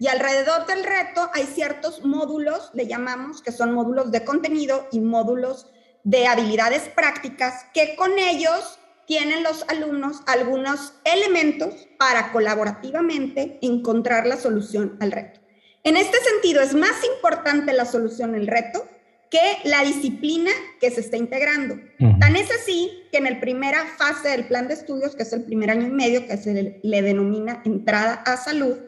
y 0.00 0.06
alrededor 0.06 0.66
del 0.66 0.84
reto 0.84 1.28
hay 1.34 1.44
ciertos 1.44 2.04
módulos, 2.04 2.70
le 2.72 2.86
llamamos, 2.86 3.42
que 3.42 3.50
son 3.50 3.72
módulos 3.72 4.12
de 4.12 4.24
contenido 4.24 4.86
y 4.92 5.00
módulos 5.00 5.66
de 6.04 6.28
habilidades 6.28 6.82
prácticas, 6.88 7.66
que 7.74 7.96
con 7.96 8.16
ellos 8.16 8.78
tienen 9.06 9.42
los 9.42 9.64
alumnos 9.68 10.22
algunos 10.26 10.92
elementos 11.04 11.88
para 11.98 12.30
colaborativamente 12.30 13.58
encontrar 13.60 14.26
la 14.26 14.36
solución 14.36 14.96
al 15.00 15.10
reto. 15.10 15.40
En 15.82 15.96
este 15.96 16.18
sentido, 16.18 16.60
es 16.60 16.74
más 16.74 17.02
importante 17.16 17.72
la 17.72 17.84
solución 17.84 18.36
al 18.36 18.46
reto 18.46 18.86
que 19.30 19.58
la 19.64 19.82
disciplina 19.82 20.50
que 20.80 20.90
se 20.90 21.00
está 21.00 21.16
integrando. 21.16 21.78
Tan 22.20 22.36
es 22.36 22.50
así 22.50 22.90
que 23.12 23.18
en 23.18 23.24
la 23.24 23.40
primera 23.40 23.84
fase 23.98 24.28
del 24.28 24.46
plan 24.46 24.68
de 24.68 24.74
estudios, 24.74 25.14
que 25.14 25.22
es 25.22 25.32
el 25.32 25.44
primer 25.44 25.70
año 25.70 25.86
y 25.86 25.90
medio, 25.90 26.26
que 26.26 26.36
se 26.36 26.78
le 26.82 27.02
denomina 27.02 27.62
entrada 27.64 28.14
a 28.26 28.36
salud, 28.36 28.78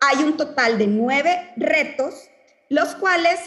hay 0.00 0.24
un 0.24 0.36
total 0.36 0.78
de 0.78 0.86
nueve 0.86 1.52
retos, 1.56 2.28
los 2.68 2.94
cuales 2.96 3.38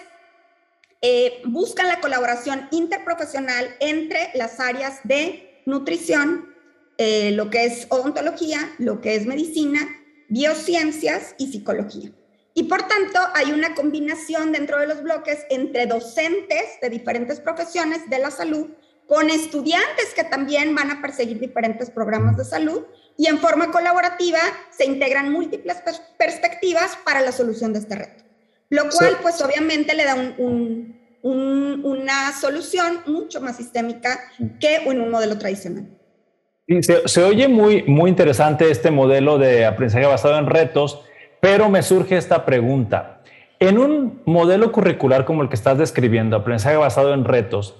eh, 1.01 1.41
buscan 1.45 1.87
la 1.87 2.01
colaboración 2.01 2.67
interprofesional 2.71 3.75
entre 3.79 4.31
las 4.35 4.59
áreas 4.59 4.99
de 5.03 5.61
nutrición, 5.65 6.53
eh, 6.97 7.31
lo 7.31 7.49
que 7.49 7.65
es 7.65 7.87
odontología, 7.89 8.71
lo 8.79 8.99
que 8.99 9.15
es 9.15 9.25
medicina, 9.25 9.79
biociencias 10.27 11.35
y 11.37 11.51
psicología. 11.51 12.11
Y 12.59 12.63
por 12.63 12.81
tanto, 12.81 13.21
hay 13.35 13.53
una 13.53 13.73
combinación 13.73 14.51
dentro 14.51 14.81
de 14.81 14.85
los 14.85 15.01
bloques 15.01 15.45
entre 15.49 15.85
docentes 15.85 16.77
de 16.81 16.89
diferentes 16.89 17.39
profesiones 17.39 18.09
de 18.09 18.19
la 18.19 18.31
salud 18.31 18.67
con 19.07 19.29
estudiantes 19.29 20.13
que 20.13 20.25
también 20.25 20.75
van 20.75 20.91
a 20.91 21.01
perseguir 21.01 21.39
diferentes 21.39 21.89
programas 21.89 22.35
de 22.35 22.43
salud 22.43 22.81
y 23.15 23.27
en 23.27 23.37
forma 23.37 23.71
colaborativa 23.71 24.39
se 24.71 24.83
integran 24.83 25.31
múltiples 25.31 25.77
perspectivas 26.17 26.97
para 27.05 27.21
la 27.21 27.31
solución 27.31 27.71
de 27.71 27.79
este 27.79 27.95
reto. 27.95 28.25
Lo 28.67 28.89
cual, 28.89 29.15
pues 29.21 29.41
obviamente 29.41 29.95
le 29.95 30.03
da 30.03 30.15
una 31.23 32.33
solución 32.41 33.03
mucho 33.05 33.39
más 33.39 33.55
sistémica 33.55 34.19
que 34.59 34.75
en 34.85 34.99
un 34.99 35.11
modelo 35.11 35.37
tradicional. 35.37 35.87
Se, 36.81 37.07
se, 37.07 37.23
oye 37.23 37.47
muy, 37.47 37.83
muy 37.83 38.09
interesante 38.09 38.69
este 38.69 38.91
modelo 38.91 39.37
de 39.37 39.65
aprendizaje 39.65 40.05
basado 40.05 40.37
en 40.37 40.45
retos, 40.45 41.05
pero 41.39 41.69
me 41.69 41.81
surge 41.81 42.17
esta 42.17 42.45
pregunta. 42.45 43.21
En 43.59 43.77
un 43.77 44.21
modelo 44.25 44.71
curricular 44.71 45.25
como 45.25 45.43
el 45.43 45.49
que 45.49 45.55
estás 45.55 45.77
describiendo, 45.77 46.37
aprendizaje 46.37 46.77
basado 46.77 47.13
en 47.13 47.25
retos, 47.25 47.75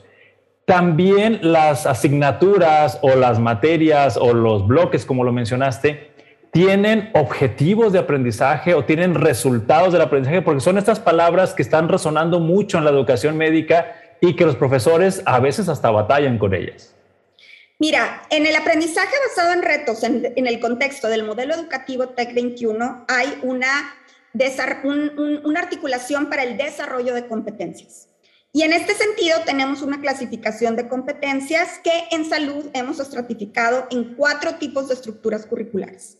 también 0.66 1.39
las 1.42 1.86
asignaturas 1.86 3.00
o 3.01 3.16
las 3.16 3.39
materias 3.39 4.18
o 4.18 4.34
los 4.34 4.68
bloques, 4.68 5.06
como 5.06 5.24
lo 5.24 5.32
mencionaste, 5.32 6.12
tienen 6.51 7.10
objetivos 7.13 7.94
de 7.94 8.00
aprendizaje 8.00 8.74
o 8.74 8.86
tienen 8.86 9.16
resultados 9.16 9.94
del 9.94 10.01
aprendizaje, 10.01 10.42
porque 10.42 10.62
son 10.62 10.78
estas 10.78 11.00
palabras 11.00 11.54
que 11.54 11.62
están 11.62 11.89
resonando 11.89 12.39
mucho 12.39 12.78
en 12.78 12.84
la 12.84 12.89
educación 12.89 13.38
médica 13.38 13.96
y 14.22 14.36
que 14.36 14.46
los 14.46 14.56
profesores 14.56 15.22
a 15.25 15.39
veces 15.39 15.70
hasta 15.70 15.92
batallan 15.92 16.38
con 16.38 16.54
ellas. 16.54 16.96
Mira, 17.80 18.24
en 18.30 18.46
el 18.46 18.56
aprendizaje 18.58 19.16
basado 19.30 19.54
en 19.54 19.62
retos, 19.62 20.04
en, 20.04 20.34
el 20.36 20.60
contexto 20.60 21.08
del 21.08 21.24
modelo 21.24 21.56
educativo 21.56 22.10
TEC 22.10 22.34
21, 22.34 23.06
hay 23.08 23.40
una, 23.42 23.96
una 25.46 25.60
articulación 25.62 26.30
para 26.30 26.44
el 26.44 26.58
desarrollo 26.58 27.14
de 27.14 27.28
competencias. 27.28 28.10
Y 28.52 28.64
en 28.64 28.74
este 28.74 28.96
sentido 28.96 29.40
tenemos 29.46 29.82
una 29.82 30.02
clasificación 30.02 30.76
de 30.76 30.90
competencias 30.90 31.80
que 31.82 32.04
en 32.12 32.26
salud 32.26 32.66
hemos 32.74 33.00
estratificado 33.00 33.88
en 33.92 34.16
cuatro 34.16 34.56
tipos 34.56 34.90
de 34.90 34.96
estructuras 34.96 35.46
curriculares. 35.46 36.18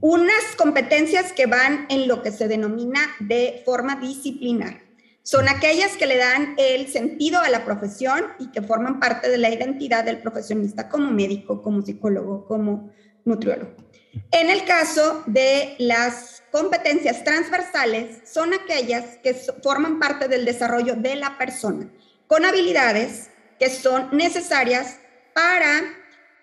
Unas 0.00 0.56
competencias 0.58 1.32
que 1.32 1.46
van 1.46 1.86
en 1.88 2.06
lo 2.08 2.20
que 2.20 2.32
se 2.32 2.48
denomina 2.48 3.00
de 3.20 3.62
forma 3.64 3.96
disciplinar. 3.96 4.81
Son 5.22 5.48
aquellas 5.48 5.96
que 5.96 6.06
le 6.06 6.16
dan 6.16 6.54
el 6.58 6.88
sentido 6.88 7.40
a 7.40 7.48
la 7.48 7.64
profesión 7.64 8.24
y 8.38 8.50
que 8.50 8.62
forman 8.62 8.98
parte 8.98 9.30
de 9.30 9.38
la 9.38 9.50
identidad 9.50 10.04
del 10.04 10.18
profesionista 10.18 10.88
como 10.88 11.10
médico, 11.10 11.62
como 11.62 11.82
psicólogo, 11.82 12.44
como 12.46 12.92
nutriólogo. 13.24 13.76
En 14.30 14.50
el 14.50 14.64
caso 14.64 15.22
de 15.26 15.76
las 15.78 16.42
competencias 16.50 17.24
transversales, 17.24 18.28
son 18.28 18.52
aquellas 18.52 19.18
que 19.22 19.34
forman 19.34 19.98
parte 19.98 20.28
del 20.28 20.44
desarrollo 20.44 20.96
de 20.96 21.16
la 21.16 21.38
persona, 21.38 21.88
con 22.26 22.44
habilidades 22.44 23.30
que 23.58 23.70
son 23.70 24.08
necesarias 24.12 24.98
para 25.34 25.82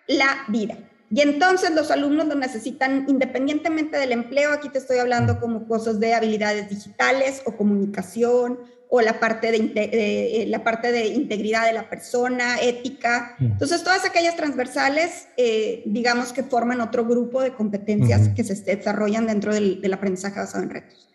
la 0.08 0.46
vida. 0.48 0.78
Y 1.12 1.22
entonces 1.22 1.72
los 1.72 1.90
alumnos 1.90 2.28
lo 2.28 2.36
necesitan 2.36 3.06
independientemente 3.08 3.98
del 3.98 4.12
empleo. 4.12 4.52
Aquí 4.52 4.70
te 4.70 4.78
estoy 4.78 5.00
hablando 5.00 5.40
como 5.40 5.68
cosas 5.68 6.00
de 6.00 6.14
habilidades 6.14 6.70
digitales 6.70 7.42
o 7.46 7.56
comunicación 7.56 8.60
o 8.92 9.02
la 9.02 9.20
parte 9.20 9.52
de, 9.52 9.72
eh, 9.76 10.46
la 10.48 10.64
parte 10.64 10.92
de 10.92 11.08
integridad 11.08 11.66
de 11.66 11.74
la 11.74 11.90
persona, 11.90 12.58
ética. 12.60 13.36
Mm. 13.40 13.46
Entonces, 13.46 13.84
todas 13.84 14.04
aquellas 14.04 14.36
transversales, 14.36 15.28
eh, 15.38 15.84
digamos 15.86 16.34
que 16.34 16.44
forman 16.44 16.82
otro 16.82 17.06
grupo 17.06 17.42
de 17.42 17.54
competencias 17.54 18.30
que 18.30 18.44
se 18.44 18.56
desarrollan 18.56 19.28
dentro 19.28 19.54
del, 19.54 19.80
del 19.80 19.94
aprendizaje 19.94 20.40
basado 20.40 20.64
en 20.64 20.72
retos. 20.72 21.08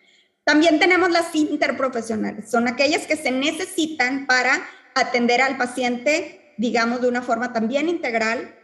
También 0.44 0.78
tenemos 0.78 1.10
las 1.10 1.34
interprofesionales, 1.34 2.50
son 2.50 2.68
aquellas 2.68 3.06
que 3.06 3.16
se 3.16 3.32
necesitan 3.32 4.26
para 4.26 4.52
atender 4.94 5.40
al 5.40 5.56
paciente, 5.56 6.54
digamos, 6.58 7.00
de 7.00 7.08
una 7.08 7.22
forma 7.22 7.52
también 7.52 7.88
integral, 7.88 8.54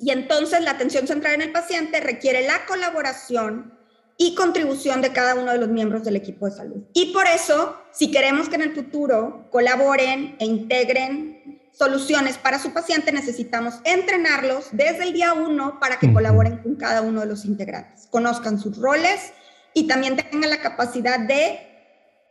y 0.00 0.10
entonces 0.10 0.62
la 0.62 0.72
atención 0.72 1.06
central 1.06 1.34
en 1.34 1.42
el 1.42 1.52
paciente 1.52 2.00
requiere 2.00 2.46
la 2.46 2.66
colaboración 2.66 3.72
y 4.18 4.34
contribución 4.34 5.02
de 5.02 5.12
cada 5.12 5.34
uno 5.34 5.52
de 5.52 5.58
los 5.58 5.68
miembros 5.68 6.04
del 6.04 6.16
equipo 6.16 6.46
de 6.46 6.52
salud. 6.52 6.82
Y 6.94 7.12
por 7.12 7.26
eso, 7.26 7.76
si 7.92 8.10
queremos 8.10 8.48
que 8.48 8.54
en 8.54 8.62
el 8.62 8.74
futuro 8.74 9.46
colaboren 9.50 10.36
e 10.38 10.46
integren 10.46 11.60
soluciones 11.72 12.38
para 12.38 12.58
su 12.58 12.72
paciente, 12.72 13.12
necesitamos 13.12 13.80
entrenarlos 13.84 14.68
desde 14.72 15.04
el 15.04 15.12
día 15.12 15.34
uno 15.34 15.78
para 15.78 15.98
que 15.98 16.10
colaboren 16.12 16.58
con 16.58 16.76
cada 16.76 17.02
uno 17.02 17.20
de 17.20 17.26
los 17.26 17.44
integrantes, 17.44 18.06
conozcan 18.10 18.58
sus 18.58 18.78
roles 18.78 19.32
y 19.74 19.86
también 19.86 20.16
tengan 20.16 20.48
la 20.48 20.62
capacidad 20.62 21.20
de 21.20 21.60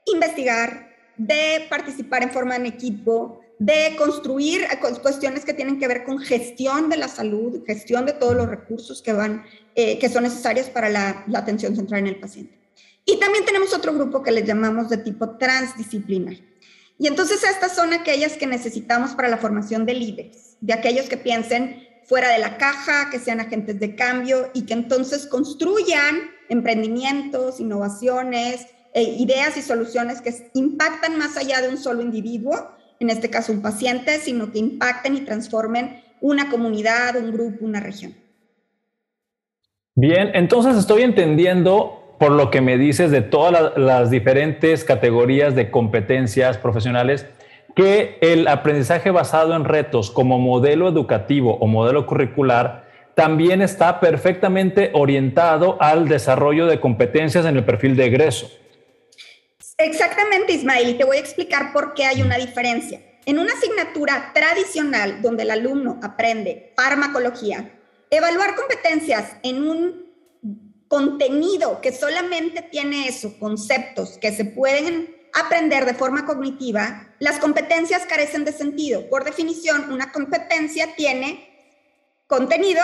investigar, 0.05 0.89
de 1.17 1.67
participar 1.69 2.23
en 2.23 2.31
forma 2.31 2.57
de 2.57 2.67
equipo, 2.67 3.41
de 3.59 3.95
construir 3.97 4.61
eh, 4.61 4.79
cuestiones 5.01 5.45
que 5.45 5.53
tienen 5.53 5.79
que 5.79 5.87
ver 5.87 6.03
con 6.03 6.19
gestión 6.19 6.89
de 6.89 6.97
la 6.97 7.07
salud, 7.07 7.63
gestión 7.65 8.05
de 8.05 8.13
todos 8.13 8.35
los 8.35 8.47
recursos 8.47 9.01
que, 9.01 9.13
van, 9.13 9.45
eh, 9.75 9.97
que 9.99 10.09
son 10.09 10.23
necesarios 10.23 10.67
para 10.67 10.89
la, 10.89 11.25
atención 11.33 11.75
central 11.75 12.01
en 12.01 12.07
el 12.07 12.19
paciente. 12.19 12.57
Y 13.05 13.19
también 13.19 13.45
tenemos 13.45 13.73
otro 13.73 13.93
grupo 13.93 14.23
que 14.23 14.31
les 14.31 14.45
llamamos 14.45 14.89
de 14.89 14.97
tipo 14.97 15.37
transdisciplinar. 15.37 16.35
Y 16.97 17.07
entonces 17.07 17.43
estas 17.43 17.75
son 17.75 17.93
aquellas 17.93 18.33
que 18.33 18.47
necesitamos 18.47 19.11
para 19.11 19.27
la 19.27 19.37
formación 19.37 19.85
de 19.85 19.93
líderes, 19.93 20.57
de 20.61 20.73
aquellos 20.73 21.07
que 21.07 21.17
piensen 21.17 21.87
fuera 22.03 22.29
de 22.29 22.39
la 22.39 22.57
caja, 22.57 23.09
que 23.09 23.19
sean 23.19 23.39
agentes 23.39 23.79
de 23.79 23.95
cambio 23.95 24.49
y 24.53 24.65
que 24.65 24.73
entonces 24.73 25.27
construyan 25.27 26.31
emprendimientos, 26.49 27.59
innovaciones, 27.59 28.67
eh, 28.93 29.03
ideas 29.03 29.57
y 29.57 29.61
soluciones 29.61 30.21
que 30.21 30.49
impactan 30.53 31.17
más 31.17 31.35
allá 31.35 31.61
de 31.61 31.69
un 31.69 31.77
solo 31.77 32.01
individuo 32.01 32.74
en 32.99 33.09
este 33.09 33.29
caso 33.29 33.51
un 33.51 33.61
paciente, 33.61 34.19
sino 34.19 34.51
que 34.51 34.59
impacten 34.59 35.15
y 35.15 35.21
transformen 35.21 36.01
una 36.21 36.49
comunidad, 36.49 37.15
un 37.17 37.31
grupo, 37.31 37.65
una 37.65 37.79
región. 37.79 38.13
Bien, 39.95 40.31
entonces 40.33 40.75
estoy 40.75 41.03
entendiendo 41.03 42.15
por 42.19 42.31
lo 42.31 42.49
que 42.49 42.61
me 42.61 42.77
dices 42.77 43.11
de 43.11 43.21
todas 43.21 43.77
las 43.77 44.09
diferentes 44.09 44.83
categorías 44.83 45.55
de 45.55 45.71
competencias 45.71 46.57
profesionales 46.57 47.25
que 47.75 48.17
el 48.21 48.47
aprendizaje 48.47 49.11
basado 49.11 49.55
en 49.55 49.65
retos 49.65 50.09
como 50.09 50.39
modelo 50.39 50.87
educativo 50.87 51.57
o 51.59 51.67
modelo 51.67 52.07
curricular 52.07 52.85
también 53.15 53.61
está 53.61 53.99
perfectamente 53.99 54.91
orientado 54.93 55.77
al 55.81 56.07
desarrollo 56.07 56.67
de 56.67 56.79
competencias 56.79 57.45
en 57.45 57.57
el 57.57 57.63
perfil 57.63 57.95
de 57.95 58.05
egreso. 58.05 58.49
Exactamente, 59.77 60.53
Ismael, 60.53 60.89
y 60.89 60.93
te 60.97 61.03
voy 61.03 61.17
a 61.17 61.19
explicar 61.19 61.73
por 61.73 61.93
qué 61.93 62.05
hay 62.05 62.21
una 62.21 62.37
diferencia. 62.37 63.01
En 63.25 63.39
una 63.39 63.53
asignatura 63.53 64.31
tradicional 64.33 65.21
donde 65.21 65.43
el 65.43 65.51
alumno 65.51 65.99
aprende 66.01 66.73
farmacología, 66.77 67.71
evaluar 68.09 68.55
competencias 68.55 69.35
en 69.43 69.67
un 69.67 70.05
contenido 70.87 71.81
que 71.81 71.91
solamente 71.91 72.61
tiene 72.61 73.07
eso, 73.07 73.37
conceptos 73.39 74.17
que 74.21 74.31
se 74.31 74.45
pueden 74.45 75.13
aprender 75.33 75.85
de 75.85 75.93
forma 75.93 76.25
cognitiva, 76.25 77.13
las 77.19 77.39
competencias 77.39 78.05
carecen 78.05 78.45
de 78.45 78.53
sentido. 78.53 79.09
Por 79.09 79.25
definición, 79.25 79.91
una 79.91 80.11
competencia 80.13 80.95
tiene 80.95 81.49
contenido 82.27 82.81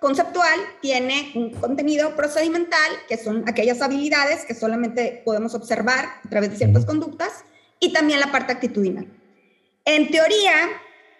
conceptual 0.00 0.60
tiene 0.80 1.32
un 1.34 1.50
contenido 1.50 2.14
procedimental, 2.16 2.90
que 3.08 3.16
son 3.16 3.48
aquellas 3.48 3.82
habilidades 3.82 4.44
que 4.44 4.54
solamente 4.54 5.22
podemos 5.24 5.54
observar 5.54 6.06
a 6.24 6.28
través 6.28 6.50
de 6.50 6.56
ciertas 6.56 6.84
conductas, 6.84 7.44
y 7.80 7.92
también 7.92 8.20
la 8.20 8.32
parte 8.32 8.52
actitudinal. 8.52 9.06
En 9.84 10.10
teoría, 10.10 10.54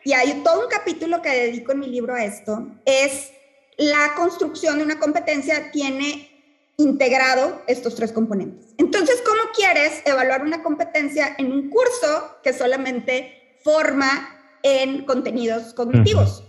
y 0.05 0.13
hay 0.13 0.41
todo 0.43 0.65
un 0.65 0.69
capítulo 0.69 1.23
que 1.23 1.31
dedico 1.31 1.73
en 1.73 1.81
mi 1.81 1.89
libro 1.89 2.15
a 2.15 2.25
esto, 2.25 2.67
es 2.85 3.31
la 3.77 4.15
construcción 4.17 4.79
de 4.79 4.85
una 4.85 4.99
competencia 4.99 5.71
tiene 5.71 6.31
integrado 6.79 7.63
estos 7.67 7.95
tres 7.95 8.13
componentes. 8.13 8.75
Entonces, 8.79 9.23
¿cómo 9.25 9.41
quieres 9.55 10.03
evaluar 10.05 10.43
una 10.43 10.63
competencia 10.63 11.35
en 11.39 11.53
un 11.53 11.71
curso 11.71 12.39
que 12.43 12.53
solamente 12.53 13.59
forma 13.63 14.59
en 14.63 15.05
contenidos 15.05 15.75
cognitivos? 15.75 16.46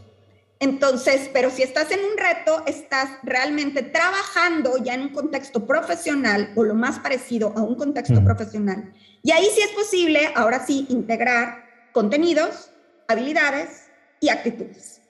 Entonces, 0.59 1.29
pero 1.31 1.51
si 1.51 1.61
estás 1.61 1.91
en 1.91 1.99
un 1.99 2.17
reto, 2.17 2.63
estás 2.65 3.09
realmente 3.23 3.83
trabajando 3.83 4.77
ya 4.83 4.95
en 4.95 5.01
un 5.01 5.09
contexto 5.09 5.67
profesional 5.67 6.51
o 6.55 6.63
lo 6.63 6.73
más 6.73 6.99
parecido 6.99 7.53
a 7.55 7.61
un 7.61 7.75
contexto 7.75 8.23
profesional. 8.23 8.91
Y 9.21 9.31
ahí 9.31 9.45
sí 9.53 9.61
es 9.61 9.69
posible, 9.69 10.31
ahora 10.35 10.65
sí, 10.65 10.87
integrar 10.89 11.65
contenidos, 11.91 12.71
habilidades 13.07 13.89
y 14.19 14.29
actitudes. 14.29 15.01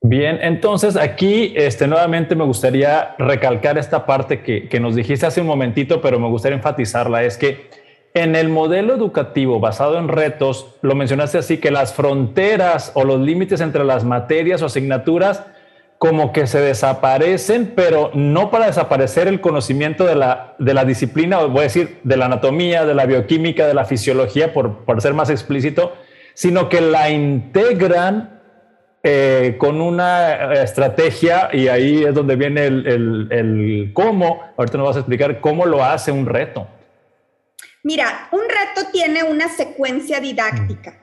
Bien, 0.00 0.38
entonces 0.42 0.96
aquí 0.96 1.54
este, 1.56 1.86
nuevamente 1.86 2.34
me 2.34 2.44
gustaría 2.44 3.14
recalcar 3.18 3.78
esta 3.78 4.04
parte 4.04 4.42
que, 4.42 4.68
que 4.68 4.78
nos 4.78 4.94
dijiste 4.94 5.24
hace 5.24 5.40
un 5.40 5.46
momentito, 5.46 6.00
pero 6.00 6.18
me 6.18 6.28
gustaría 6.28 6.56
enfatizarla, 6.56 7.24
es 7.24 7.38
que 7.38 7.70
en 8.14 8.36
el 8.36 8.48
modelo 8.48 8.94
educativo 8.94 9.58
basado 9.58 9.98
en 9.98 10.06
retos, 10.06 10.68
lo 10.82 10.94
mencionaste 10.94 11.38
así, 11.38 11.58
que 11.58 11.72
las 11.72 11.94
fronteras 11.94 12.92
o 12.94 13.04
los 13.04 13.20
límites 13.20 13.60
entre 13.60 13.84
las 13.84 14.04
materias 14.04 14.62
o 14.62 14.66
asignaturas 14.66 15.42
como 15.98 16.32
que 16.32 16.46
se 16.46 16.60
desaparecen, 16.60 17.72
pero 17.74 18.10
no 18.14 18.50
para 18.50 18.66
desaparecer 18.66 19.26
el 19.26 19.40
conocimiento 19.40 20.04
de 20.04 20.14
la, 20.14 20.54
de 20.58 20.74
la 20.74 20.84
disciplina, 20.84 21.38
voy 21.38 21.60
a 21.60 21.62
decir, 21.62 21.98
de 22.04 22.16
la 22.16 22.26
anatomía, 22.26 22.84
de 22.84 22.94
la 22.94 23.06
bioquímica, 23.06 23.66
de 23.66 23.74
la 23.74 23.84
fisiología, 23.84 24.52
por, 24.52 24.84
por 24.84 25.00
ser 25.00 25.14
más 25.14 25.30
explícito, 25.30 25.94
sino 26.34 26.68
que 26.68 26.80
la 26.80 27.10
integran 27.10 28.40
eh, 29.02 29.56
con 29.58 29.80
una 29.80 30.52
estrategia 30.54 31.48
y 31.52 31.68
ahí 31.68 32.04
es 32.04 32.14
donde 32.14 32.36
viene 32.36 32.66
el, 32.66 32.86
el, 32.86 33.28
el, 33.30 33.90
cómo. 33.92 34.42
Ahorita 34.56 34.78
nos 34.78 34.88
vas 34.88 34.96
a 34.96 35.00
explicar 35.00 35.40
cómo 35.40 35.64
lo 35.66 35.84
hace 35.84 36.12
un 36.12 36.26
reto. 36.26 36.66
Mira, 37.84 38.30
un 38.32 38.40
reto 38.40 38.90
tiene 38.90 39.22
una 39.24 39.54
secuencia 39.54 40.18
didáctica. 40.18 40.98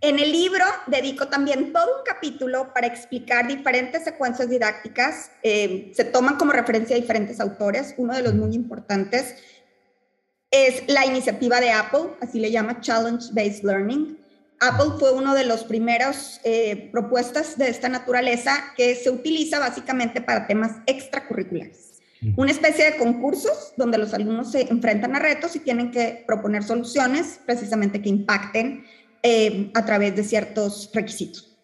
En 0.00 0.18
el 0.18 0.32
libro 0.32 0.64
dedico 0.88 1.28
también 1.28 1.72
todo 1.72 1.98
un 1.98 2.04
capítulo 2.04 2.72
para 2.74 2.88
explicar 2.88 3.46
diferentes 3.46 4.02
secuencias 4.02 4.50
didácticas. 4.50 5.30
Eh, 5.44 5.92
se 5.94 6.04
toman 6.04 6.36
como 6.36 6.50
referencia 6.50 6.96
a 6.96 7.00
diferentes 7.00 7.38
autores. 7.38 7.94
Uno 7.98 8.14
de 8.14 8.22
los 8.22 8.34
muy 8.34 8.52
importantes 8.54 9.36
es 10.50 10.82
la 10.88 11.06
iniciativa 11.06 11.60
de 11.60 11.70
Apple, 11.70 12.10
así 12.20 12.40
le 12.40 12.50
llama 12.50 12.80
Challenge 12.80 13.24
Based 13.32 13.62
Learning. 13.62 14.18
Apple 14.58 14.98
fue 14.98 15.12
uno 15.12 15.34
de 15.34 15.44
los 15.44 15.62
primeros 15.62 16.40
eh, 16.42 16.88
propuestas 16.90 17.56
de 17.56 17.68
esta 17.68 17.88
naturaleza 17.88 18.72
que 18.76 18.96
se 18.96 19.10
utiliza 19.10 19.60
básicamente 19.60 20.20
para 20.20 20.48
temas 20.48 20.72
extracurriculares. 20.86 21.97
Una 22.36 22.50
especie 22.50 22.84
de 22.84 22.96
concursos 22.96 23.74
donde 23.76 23.98
los 23.98 24.12
alumnos 24.12 24.50
se 24.50 24.62
enfrentan 24.62 25.14
a 25.14 25.20
retos 25.20 25.54
y 25.54 25.60
tienen 25.60 25.90
que 25.90 26.24
proponer 26.26 26.64
soluciones 26.64 27.40
precisamente 27.46 28.02
que 28.02 28.08
impacten 28.08 28.84
eh, 29.22 29.70
a 29.74 29.84
través 29.84 30.16
de 30.16 30.24
ciertos 30.24 30.90
requisitos. 30.92 31.56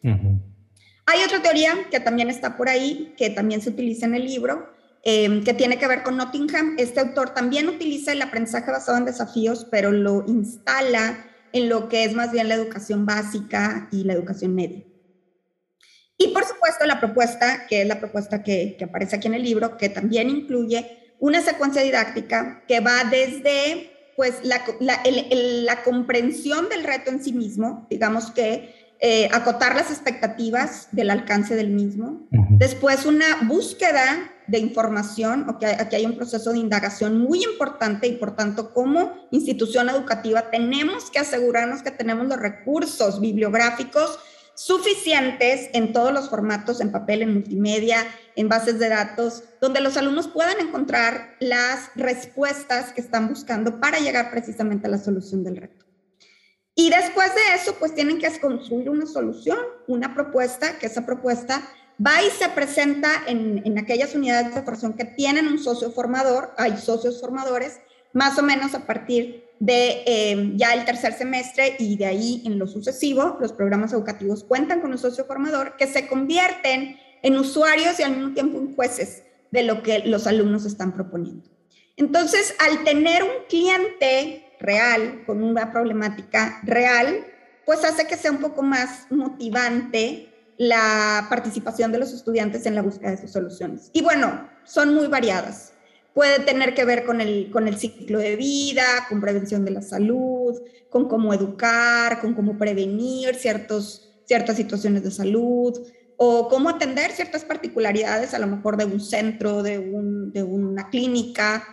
Hay 1.07 1.23
otra 1.25 1.43
teoría 1.43 1.75
que 1.91 2.01
también 2.01 2.31
está 2.31 2.57
por 2.57 2.69
ahí, 2.69 3.15
que 3.17 3.31
también 3.31 3.61
se 3.61 3.71
utiliza 3.71 4.07
en 4.07 4.15
el 4.15 4.25
libro, 4.25 4.73
eh, 5.03 5.43
que 5.45 5.55
tiene 5.55 5.79
que 5.79 5.87
ver 5.87 6.03
con 6.03 6.17
Nottingham. 6.17 6.77
Este 6.79 7.01
autor 7.01 7.31
también 7.31 7.69
utiliza 7.69 8.13
el 8.13 8.23
aprendizaje 8.23 8.71
basado 8.71 8.99
en 8.99 9.05
desafíos, 9.05 9.67
pero 9.71 9.93
lo 9.93 10.25
instala 10.27 11.27
en 11.53 11.69
lo 11.69 11.89
que 11.89 12.05
es 12.05 12.15
más 12.15 12.33
bien 12.33 12.49
la 12.49 12.55
educación 12.55 13.07
básica 13.07 13.89
y 13.93 14.05
la 14.05 14.15
educación 14.15 14.55
media. 14.55 14.83
Y 16.17 16.29
por 16.29 16.45
supuesto 16.45 16.87
la 16.87 17.01
propuesta, 17.01 17.67
que 17.67 17.83
es 17.83 17.89
la 17.89 17.99
propuesta 17.99 18.43
que, 18.43 18.77
que 18.79 18.85
aparece 18.85 19.17
aquí 19.17 19.27
en 19.27 19.35
el 19.35 19.43
libro, 19.43 19.77
que 19.77 19.89
también 19.89 20.31
incluye 20.31 21.15
una 21.19 21.41
secuencia 21.41 21.83
didáctica 21.83 22.63
que 22.69 22.81
va 22.81 23.05
desde 23.05 23.91
pues 24.17 24.41
la, 24.45 24.63
la, 24.81 25.83
comprensión 25.83 26.69
del 26.69 26.85
reto 26.85 27.11
en 27.11 27.23
sí 27.23 27.33
mismo, 27.33 27.87
digamos 27.91 28.31
que 28.31 28.95
eh, 29.01 29.29
acotar 29.33 29.75
las 29.75 29.91
expectativas 29.91 30.89
del 30.93 31.11
alcance 31.11 31.57
del 31.57 31.71
mismo. 31.71 32.29
Después 32.51 33.07
una 33.07 33.27
búsqueda 33.43 34.31
de 34.47 34.59
información, 34.59 35.49
o 35.49 35.59
que 35.59 35.67
aquí 35.67 35.97
hay 35.97 36.07
un 36.07 36.17
proceso 36.17 36.53
de 36.53 36.59
indagación 36.59 37.19
muy 37.19 37.43
importante 37.43 38.07
y 38.07 38.13
por 38.13 38.37
tanto 38.37 38.73
como 38.73 39.27
institución 39.31 39.89
educativa 39.89 40.51
tenemos 40.51 41.11
que 41.11 41.19
asegurarnos 41.19 41.83
que 41.83 41.91
tenemos 41.91 42.27
los 42.29 42.39
recursos 42.39 43.21
bibliográficos 43.21 44.19
suficientes 44.55 45.71
en 45.73 45.93
todos 45.93 46.13
los 46.13 46.31
formatos, 46.31 46.81
en 46.81 46.93
papel, 46.93 47.23
en 47.23 47.35
multimedia, 47.35 48.07
en 48.37 48.49
bases 48.49 48.79
de 48.79 48.89
datos, 48.89 49.45
donde 49.61 49.81
los 49.81 49.97
alumnos 49.97 50.29
puedan 50.29 50.61
encontrar 50.61 51.37
las 51.41 51.91
respuestas 51.95 52.93
que 52.93 53.01
están 53.01 53.29
buscando 53.29 53.81
para 53.81 53.99
llegar 53.99 54.31
precisamente 54.31 54.87
a 54.87 54.91
la 54.91 54.99
solución 54.99 55.43
del 55.45 55.57
reto. 55.57 55.85
Y 56.75 56.91
después 56.91 57.35
de 57.35 57.55
eso, 57.55 57.77
pues 57.79 57.95
tienen 57.95 58.19
que 58.19 58.41
construir 58.41 58.91
una 58.91 59.07
solución, 59.07 59.59
una 59.87 60.15
propuesta, 60.15 60.79
que 60.79 60.87
esa 60.87 61.07
propuesta 61.07 61.63
va 62.05 62.21
y 62.23 62.31
se 62.31 62.49
presenta 62.49 63.23
en, 63.27 63.63
en 63.65 63.79
aquellas 63.79 64.15
unidades 64.15 64.55
de 64.55 64.63
formación 64.63 64.95
que 64.95 65.05
tienen 65.05 65.47
un 65.47 65.61
socio 65.61 65.93
formador, 65.93 66.53
hay 66.57 66.77
socios 66.77 67.21
formadores, 67.21 67.81
más 68.13 68.39
o 68.39 68.43
menos 68.43 68.75
a 68.75 68.87
partir 68.87 69.44
de 69.61 70.03
eh, 70.07 70.53
ya 70.57 70.75
el 70.75 70.85
tercer 70.85 71.15
semestre 71.15 71.77
y 71.79 71.97
de 71.97 72.07
ahí 72.07 72.43
en 72.45 72.59
lo 72.59 72.67
sucesivo, 72.67 73.39
los 73.41 73.53
programas 73.53 73.93
educativos 73.93 74.45
cuentan 74.45 74.81
con 74.81 74.91
un 74.91 74.99
socio 74.99 75.25
formador 75.25 75.77
que 75.77 75.87
se 75.87 76.07
convierten 76.07 76.99
en 77.23 77.39
usuarios 77.39 77.99
y 77.99 78.03
al 78.03 78.17
mismo 78.17 78.35
tiempo 78.35 78.59
en 78.59 78.75
jueces 78.75 79.23
de 79.51 79.63
lo 79.63 79.83
que 79.83 80.01
los 80.01 80.27
alumnos 80.27 80.67
están 80.67 80.93
proponiendo. 80.93 81.49
Entonces, 81.97 82.55
al 82.59 82.83
tener 82.85 83.23
un 83.23 83.47
cliente 83.49 84.45
real 84.61 85.23
con 85.27 85.43
una 85.43 85.73
problemática 85.73 86.61
real, 86.65 87.25
pues 87.65 87.85
hace 87.85 88.07
que 88.07 88.17
sea 88.17 88.33
un 88.33 88.39
poco 88.39 88.63
más 88.63 89.07
motivante 89.11 90.31
la 90.57 91.27
participación 91.31 91.93
de 91.93 91.99
los 91.99 92.13
estudiantes 92.13 92.67
en 92.67 92.75
la 92.75 92.83
búsqueda 92.83 93.13
de 93.13 93.19
sus 93.19 93.33
soluciones. 93.33 93.91
Y 93.93 94.03
bueno, 94.03 94.49
son 94.65 94.95
muy 94.95 95.07
variadas. 95.07 95.74
Puede 96.15 96.39
tener 96.41 96.75
que 96.75 96.85
ver 96.85 97.05
con 97.05 97.21
el, 97.21 97.51
con 97.51 97.67
el 97.67 97.77
ciclo 97.77 98.21
de 98.21 98.37
vida, 98.37 98.85
con 99.09 99.21
prevención 99.21 99.65
de 99.65 99.73
la 99.73 99.83
salud, 99.83 100.63
con 100.89 101.09
cómo 101.09 101.35
educar, 101.35 102.21
con 102.21 102.35
cómo 102.35 102.57
prevenir 102.57 103.35
ciertos, 103.35 104.15
ciertas 104.25 104.57
situaciones 104.57 105.03
de 105.03 105.11
salud 105.11 105.77
o 106.17 106.49
cómo 106.49 106.69
atender 106.69 107.11
ciertas 107.11 107.45
particularidades, 107.45 108.33
a 108.33 108.39
lo 108.39 108.47
mejor 108.47 108.77
de 108.77 108.85
un 108.85 109.01
centro, 109.01 109.65
de, 109.65 109.79
un, 109.81 110.33
de 110.33 110.45
una 110.45 110.89
clínica, 110.89 111.67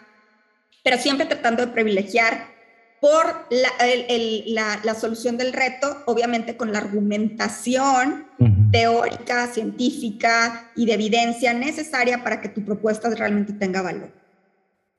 pero 0.84 0.98
siempre 0.98 1.28
tratando 1.28 1.64
de 1.64 1.72
privilegiar 1.72 2.48
por 3.00 3.48
la, 3.52 3.70
la, 4.48 4.80
la, 4.84 4.96
solución 4.96 5.38
del 5.38 5.54
reto, 5.54 6.04
obviamente 6.06 6.56
con 6.56 6.72
la 6.72 6.80
argumentación 6.80 8.28
teórica, 8.72 9.48
científica 9.48 10.72
y 10.76 10.86
de 10.86 10.94
evidencia 10.94 11.54
necesaria 11.54 12.24
para 12.24 12.42
que 12.42 12.50
tu 12.50 12.64
propuesta 12.64 13.10
realmente 13.10 13.54
tenga 13.54 13.82
valor. 13.82 14.21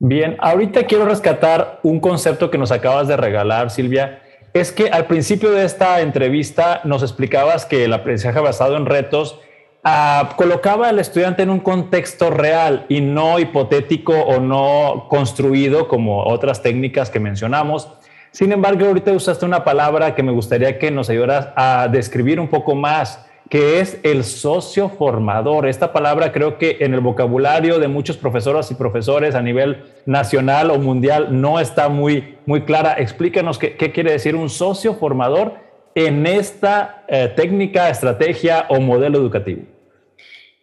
Bien, 0.05 0.35
ahorita 0.39 0.83
quiero 0.83 1.05
rescatar 1.05 1.79
un 1.81 2.01
concepto 2.01 2.51
que 2.51 2.57
nos 2.57 2.73
acabas 2.73 3.07
de 3.07 3.15
regalar, 3.15 3.71
Silvia. 3.71 4.19
Es 4.51 4.73
que 4.73 4.89
al 4.89 5.05
principio 5.05 5.51
de 5.51 5.63
esta 5.63 6.01
entrevista 6.01 6.81
nos 6.83 7.03
explicabas 7.03 7.65
que 7.65 7.85
el 7.85 7.93
aprendizaje 7.93 8.37
basado 8.41 8.75
en 8.75 8.85
retos 8.85 9.39
ah, 9.85 10.33
colocaba 10.35 10.89
al 10.89 10.99
estudiante 10.99 11.43
en 11.43 11.49
un 11.49 11.61
contexto 11.61 12.31
real 12.31 12.85
y 12.89 12.99
no 12.99 13.39
hipotético 13.39 14.11
o 14.11 14.41
no 14.41 15.05
construido 15.07 15.87
como 15.87 16.25
otras 16.25 16.61
técnicas 16.61 17.09
que 17.09 17.21
mencionamos. 17.21 17.87
Sin 18.31 18.51
embargo, 18.51 18.87
ahorita 18.87 19.13
usaste 19.13 19.45
una 19.45 19.63
palabra 19.63 20.15
que 20.15 20.23
me 20.23 20.33
gustaría 20.33 20.79
que 20.79 20.91
nos 20.91 21.09
ayudaras 21.09 21.47
a 21.55 21.87
describir 21.87 22.41
un 22.41 22.49
poco 22.49 22.75
más 22.75 23.25
que 23.49 23.79
es 23.79 23.97
el 24.03 24.23
socio 24.23 24.89
formador. 24.89 25.67
Esta 25.67 25.93
palabra 25.93 26.31
creo 26.31 26.57
que 26.57 26.77
en 26.79 26.93
el 26.93 27.01
vocabulario 27.01 27.79
de 27.79 27.87
muchos 27.87 28.17
profesoras 28.17 28.71
y 28.71 28.75
profesores 28.75 29.35
a 29.35 29.41
nivel 29.41 29.83
nacional 30.05 30.71
o 30.71 30.79
mundial 30.79 31.39
no 31.41 31.59
está 31.59 31.89
muy, 31.89 32.37
muy 32.45 32.63
clara. 32.63 32.95
Explícanos 32.97 33.59
qué, 33.59 33.75
quiere 33.75 34.11
decir 34.11 34.35
un 34.35 34.49
socio 34.49 34.95
formador 34.95 35.53
en 35.95 36.25
esta 36.25 37.05
eh, 37.07 37.31
técnica, 37.35 37.89
estrategia 37.89 38.65
o 38.69 38.79
modelo 38.79 39.19
educativo. 39.19 39.63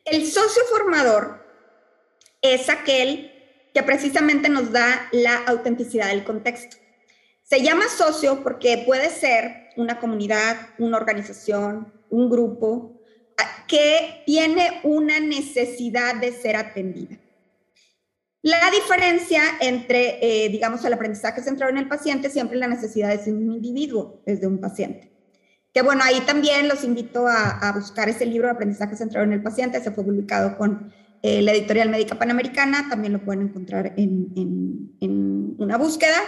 El 0.05 0.27
socio 0.27 0.63
formador 0.71 1.45
es 2.43 2.69
aquel 2.69 3.33
que 3.73 3.83
precisamente 3.83 4.49
nos 4.49 4.73
da 4.73 5.09
la 5.13 5.37
autenticidad 5.47 6.09
del 6.09 6.25
contexto. 6.25 6.77
Se 7.45 7.63
llama 7.63 7.85
socio 7.89 8.43
porque 8.43 8.83
puede 8.87 9.11
ser 9.11 9.71
una 9.77 9.99
comunidad, 9.99 10.57
una 10.79 10.97
organización, 10.97 11.93
un 12.11 12.29
grupo 12.29 13.01
que 13.67 14.23
tiene 14.27 14.81
una 14.83 15.21
necesidad 15.21 16.17
de 16.21 16.33
ser 16.33 16.57
atendida. 16.57 17.19
La 18.43 18.71
diferencia 18.71 19.43
entre, 19.61 20.19
eh, 20.23 20.49
digamos, 20.49 20.85
el 20.85 20.93
aprendizaje 20.93 21.43
centrado 21.43 21.71
en 21.71 21.79
el 21.79 21.89
paciente, 21.89 22.31
siempre 22.31 22.57
la 22.57 22.69
necesidad 22.69 23.23
de 23.23 23.33
un 23.33 23.53
individuo, 23.53 24.23
desde 24.25 24.47
un 24.47 24.59
paciente. 24.59 25.13
Que 25.75 25.83
bueno, 25.83 26.03
ahí 26.03 26.21
también 26.23 26.67
los 26.67 26.83
invito 26.83 27.27
a, 27.29 27.73
buscar 27.75 28.09
ese 28.09 28.27
libro 28.27 28.49
de 28.49 28.55
aprendizaje 28.55 28.97
centrado 28.97 29.27
en 29.27 29.35
el 29.35 29.43
paciente, 29.43 29.81
se 29.81 29.93
fue 29.93 30.05
publicado 30.05 30.57
con 30.57 30.93
eh, 31.23 31.43
la 31.43 31.53
editorial 31.53 31.91
médica 31.91 32.19
panamericana, 32.19 32.89
también 32.89 33.13
lo 33.13 33.25
pueden 33.25 33.43
encontrar 33.43 33.93
en, 33.97 34.33
en, 35.01 35.55
una 35.59 35.77
búsqueda 35.77 36.19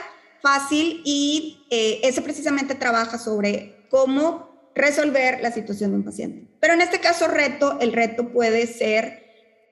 fácil 0.43 1.01
y 1.05 1.67
eh, 1.71 2.01
ese 2.05 2.21
precisamente 2.21 2.75
trabaja 2.75 3.19
sobre 3.19 3.87
cómo 3.89 4.52
resolver 4.75 5.41
la 5.43 5.53
situación 5.53 5.91
de 5.91 5.97
un 5.97 6.05
paciente. 6.05 6.47
Pero 6.61 6.75
en 6.75 6.81
este 6.81 7.01
caso, 7.01 7.29
reto, 7.29 7.79
el 7.81 7.93
reto 7.93 8.33
puede 8.33 8.67
ser 8.67 9.23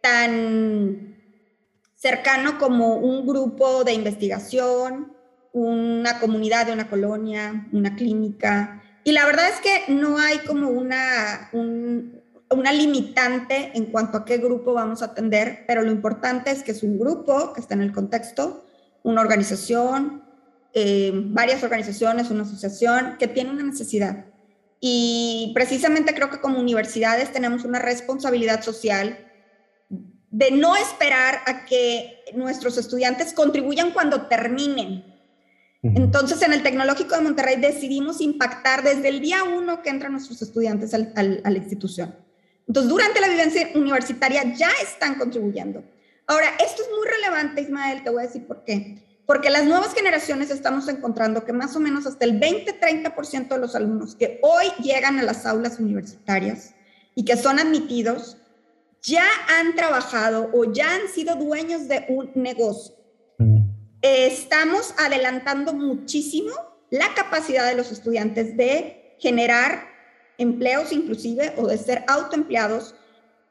tan 0.02 1.16
cercano 1.94 2.58
como 2.58 2.96
un 2.96 3.26
grupo 3.26 3.84
de 3.84 3.92
investigación, 3.92 5.12
una 5.52 6.18
comunidad 6.18 6.66
de 6.66 6.72
una 6.72 6.88
colonia, 6.88 7.68
una 7.72 7.94
clínica. 7.94 8.82
Y 9.04 9.12
la 9.12 9.26
verdad 9.26 9.48
es 9.48 9.60
que 9.60 9.92
no 9.92 10.18
hay 10.18 10.38
como 10.38 10.70
una, 10.70 11.50
una 11.52 12.72
limitante 12.72 13.72
en 13.74 13.86
cuanto 13.86 14.18
a 14.18 14.24
qué 14.24 14.38
grupo 14.38 14.72
vamos 14.72 15.02
a 15.02 15.06
atender, 15.06 15.64
pero 15.66 15.82
lo 15.82 15.90
importante 15.90 16.50
es 16.50 16.62
que 16.62 16.72
es 16.72 16.82
un 16.82 16.98
grupo 16.98 17.52
que 17.52 17.60
está 17.60 17.74
en 17.74 17.82
el 17.82 17.92
contexto, 17.92 18.64
una 19.02 19.20
organización, 19.20 20.22
eh, 20.72 21.10
varias 21.12 21.62
organizaciones, 21.64 22.30
una 22.30 22.44
asociación 22.44 23.16
que 23.18 23.28
tiene 23.28 23.50
una 23.50 23.64
necesidad. 23.64 24.26
Y 24.80 25.52
precisamente 25.54 26.14
creo 26.14 26.30
que 26.30 26.40
como 26.40 26.58
universidades 26.58 27.32
tenemos 27.32 27.64
una 27.64 27.78
responsabilidad 27.78 28.62
social 28.62 29.26
de 30.30 30.50
no 30.52 30.76
esperar 30.76 31.40
a 31.46 31.66
que 31.66 32.24
nuestros 32.34 32.78
estudiantes 32.78 33.34
contribuyan 33.34 33.90
cuando 33.90 34.26
terminen. 34.26 35.04
Entonces, 35.82 36.42
en 36.42 36.52
el 36.52 36.62
Tecnológico 36.62 37.14
de 37.14 37.22
Monterrey 37.22 37.56
decidimos 37.56 38.20
impactar 38.20 38.82
desde 38.82 39.08
el 39.08 39.20
día 39.20 39.44
uno 39.44 39.82
que 39.82 39.90
entran 39.90 40.12
nuestros 40.12 40.40
estudiantes 40.40 40.94
a 40.94 40.98
la 41.22 41.56
institución. 41.56 42.14
Entonces, 42.68 42.90
durante 42.90 43.20
la 43.20 43.28
vivencia 43.28 43.70
universitaria 43.74 44.54
ya 44.54 44.70
están 44.82 45.16
contribuyendo. 45.16 45.82
Ahora, 46.26 46.50
esto 46.64 46.82
es 46.82 46.88
muy 46.96 47.08
relevante, 47.08 47.62
Ismael, 47.62 48.04
te 48.04 48.10
voy 48.10 48.22
a 48.22 48.26
decir 48.26 48.46
por 48.46 48.62
qué. 48.64 49.02
Porque 49.30 49.48
las 49.48 49.64
nuevas 49.64 49.94
generaciones 49.94 50.50
estamos 50.50 50.88
encontrando 50.88 51.44
que 51.44 51.52
más 51.52 51.76
o 51.76 51.78
menos 51.78 52.04
hasta 52.04 52.24
el 52.24 52.40
20-30% 52.40 53.46
de 53.46 53.58
los 53.58 53.76
alumnos 53.76 54.16
que 54.16 54.40
hoy 54.42 54.66
llegan 54.82 55.20
a 55.20 55.22
las 55.22 55.46
aulas 55.46 55.78
universitarias 55.78 56.74
y 57.14 57.24
que 57.24 57.36
son 57.36 57.60
admitidos, 57.60 58.38
ya 59.02 59.22
han 59.56 59.76
trabajado 59.76 60.50
o 60.52 60.72
ya 60.72 60.96
han 60.96 61.06
sido 61.06 61.36
dueños 61.36 61.86
de 61.86 62.06
un 62.08 62.32
negocio. 62.34 62.96
Estamos 64.02 64.94
adelantando 64.98 65.74
muchísimo 65.74 66.50
la 66.90 67.14
capacidad 67.14 67.68
de 67.68 67.76
los 67.76 67.92
estudiantes 67.92 68.56
de 68.56 69.14
generar 69.20 69.90
empleos 70.38 70.90
inclusive 70.90 71.54
o 71.56 71.68
de 71.68 71.78
ser 71.78 72.02
autoempleados, 72.08 72.96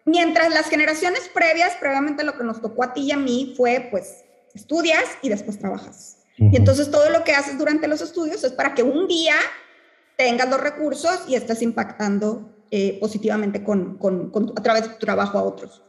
mientras 0.04 0.54
las 0.54 0.70
generaciones 0.70 1.30
previas, 1.34 1.78
previamente 1.80 2.26
lo 2.26 2.38
que 2.38 2.44
nos 2.44 2.60
tocó 2.60 2.84
a 2.84 2.94
ti 2.94 3.04
y 3.04 3.12
a 3.14 3.18
mí 3.18 3.54
fue 3.56 3.88
pues 3.90 4.26
estudias 4.60 5.06
y 5.22 5.30
después 5.30 5.58
trabajas. 5.60 6.18
Y 6.38 6.56
entonces 6.56 6.90
todo 6.90 7.10
lo 7.10 7.26
que 7.26 7.34
haces 7.34 7.58
durante 7.58 7.88
los 7.88 8.00
estudios 8.00 8.44
es 8.46 8.54
para 8.54 8.74
que 8.74 8.82
un 8.82 9.08
día 9.08 9.36
tengas 10.18 10.50
los 10.50 10.62
recursos 10.62 11.26
y 11.28 11.36
estés 11.36 11.62
impactando 11.62 12.50
eh, 12.72 12.98
positivamente 13.02 13.64
con, 13.64 13.98
con, 13.98 14.54
a 14.56 14.64
través 14.64 14.84
de 14.84 14.90
tu 14.90 15.00
trabajo 15.00 15.38
a 15.38 15.44
otros. 15.44 15.82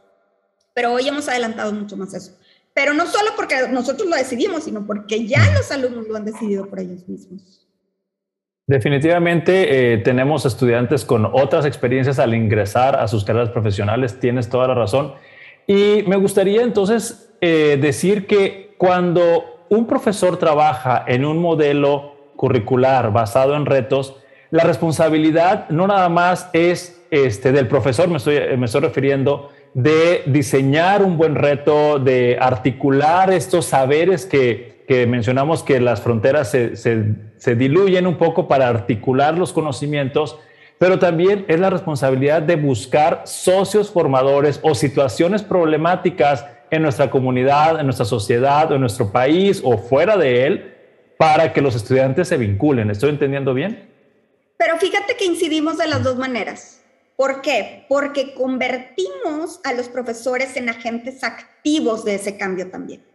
Pero 0.73 0.93
hoy 0.93 1.07
hemos 1.07 1.29
adelantado 1.29 1.71
mucho 1.71 1.95
más 1.95 2.13
eso. 2.13 2.37
Pero 2.73 2.93
no 2.93 3.05
solo 3.05 3.31
porque 3.35 3.67
nosotros 3.69 4.09
lo 4.09 4.15
decidimos, 4.15 4.63
sino 4.63 4.85
porque 4.85 5.25
ya 5.25 5.51
los 5.53 5.71
alumnos 5.71 6.07
lo 6.07 6.15
han 6.15 6.25
decidido 6.25 6.67
por 6.69 6.79
ellos 6.79 7.07
mismos. 7.07 7.67
Definitivamente 8.67 9.93
eh, 9.93 9.97
tenemos 9.97 10.45
estudiantes 10.45 11.03
con 11.03 11.25
otras 11.25 11.65
experiencias 11.65 12.19
al 12.19 12.33
ingresar 12.33 12.95
a 12.95 13.07
sus 13.07 13.25
carreras 13.25 13.49
profesionales, 13.49 14.19
tienes 14.19 14.49
toda 14.49 14.67
la 14.69 14.75
razón. 14.75 15.13
Y 15.67 16.03
me 16.07 16.15
gustaría 16.15 16.61
entonces 16.61 17.33
eh, 17.41 17.77
decir 17.81 18.27
que 18.27 18.75
cuando 18.77 19.65
un 19.69 19.87
profesor 19.87 20.37
trabaja 20.37 21.03
en 21.07 21.25
un 21.25 21.39
modelo 21.39 22.33
curricular 22.35 23.13
basado 23.13 23.55
en 23.55 23.65
retos, 23.65 24.15
la 24.49 24.63
responsabilidad 24.63 25.69
no 25.69 25.87
nada 25.87 26.09
más 26.09 26.49
es 26.53 27.01
este, 27.09 27.51
del 27.51 27.67
profesor, 27.67 28.09
me 28.09 28.17
estoy, 28.17 28.39
me 28.57 28.65
estoy 28.65 28.81
refiriendo, 28.81 29.49
de 29.73 30.23
diseñar 30.25 31.03
un 31.03 31.17
buen 31.17 31.35
reto, 31.35 31.99
de 31.99 32.37
articular 32.39 33.31
estos 33.31 33.65
saberes 33.65 34.25
que, 34.25 34.83
que 34.87 35.07
mencionamos 35.07 35.63
que 35.63 35.79
las 35.79 36.01
fronteras 36.01 36.51
se, 36.51 36.75
se, 36.75 37.15
se, 37.37 37.55
diluyen 37.55 38.07
un 38.07 38.15
poco 38.15 38.47
para 38.47 38.67
articular 38.67 39.37
los 39.37 39.53
conocimientos, 39.53 40.37
pero 40.81 40.97
también 40.97 41.45
es 41.47 41.59
la 41.59 41.69
responsabilidad 41.69 42.41
de 42.41 42.55
buscar 42.55 43.21
socios 43.25 43.91
formadores 43.91 44.59
o 44.63 44.73
situaciones 44.73 45.43
problemáticas 45.43 46.43
en 46.71 46.81
nuestra 46.81 47.11
comunidad, 47.11 47.79
en 47.79 47.85
nuestra 47.85 48.03
sociedad, 48.03 48.71
en 48.71 48.81
nuestro 48.81 49.11
país 49.11 49.61
o 49.63 49.77
fuera 49.77 50.17
de 50.17 50.47
él, 50.47 50.75
para 51.19 51.53
que 51.53 51.61
los 51.61 51.75
estudiantes 51.75 52.29
se 52.29 52.37
vinculen. 52.37 52.89
¿Estoy 52.89 53.11
entendiendo 53.11 53.53
bien? 53.53 53.91
Pero 54.57 54.75
fíjate 54.79 55.15
que 55.15 55.25
incidimos 55.25 55.77
de 55.77 55.85
las 55.85 56.01
dos 56.01 56.17
maneras. 56.17 56.81
¿Por 57.15 57.43
qué? 57.43 57.85
Porque 57.87 58.33
convertimos 58.33 59.59
a 59.63 59.73
los 59.73 59.87
profesores 59.87 60.57
en 60.57 60.67
agentes 60.67 61.23
activos 61.23 62.03
de 62.05 62.15
ese 62.15 62.37
cambio 62.37 62.71
también. 62.71 63.05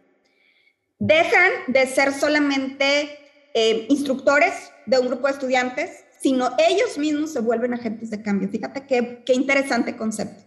Dejan 0.99 1.51
de 1.67 1.85
ser 1.85 2.13
solamente 2.13 3.19
eh, 3.53 3.87
instructores 3.89 4.71
de 4.85 4.99
un 4.99 5.07
grupo 5.07 5.27
de 5.27 5.33
estudiantes, 5.33 6.05
sino 6.19 6.51
ellos 6.57 6.97
mismos 6.97 7.33
se 7.33 7.39
vuelven 7.39 7.73
agentes 7.73 8.09
de 8.09 8.21
cambio. 8.21 8.49
Fíjate 8.49 8.85
qué, 8.85 9.23
qué 9.25 9.33
interesante 9.33 9.95
concepto. 9.95 10.43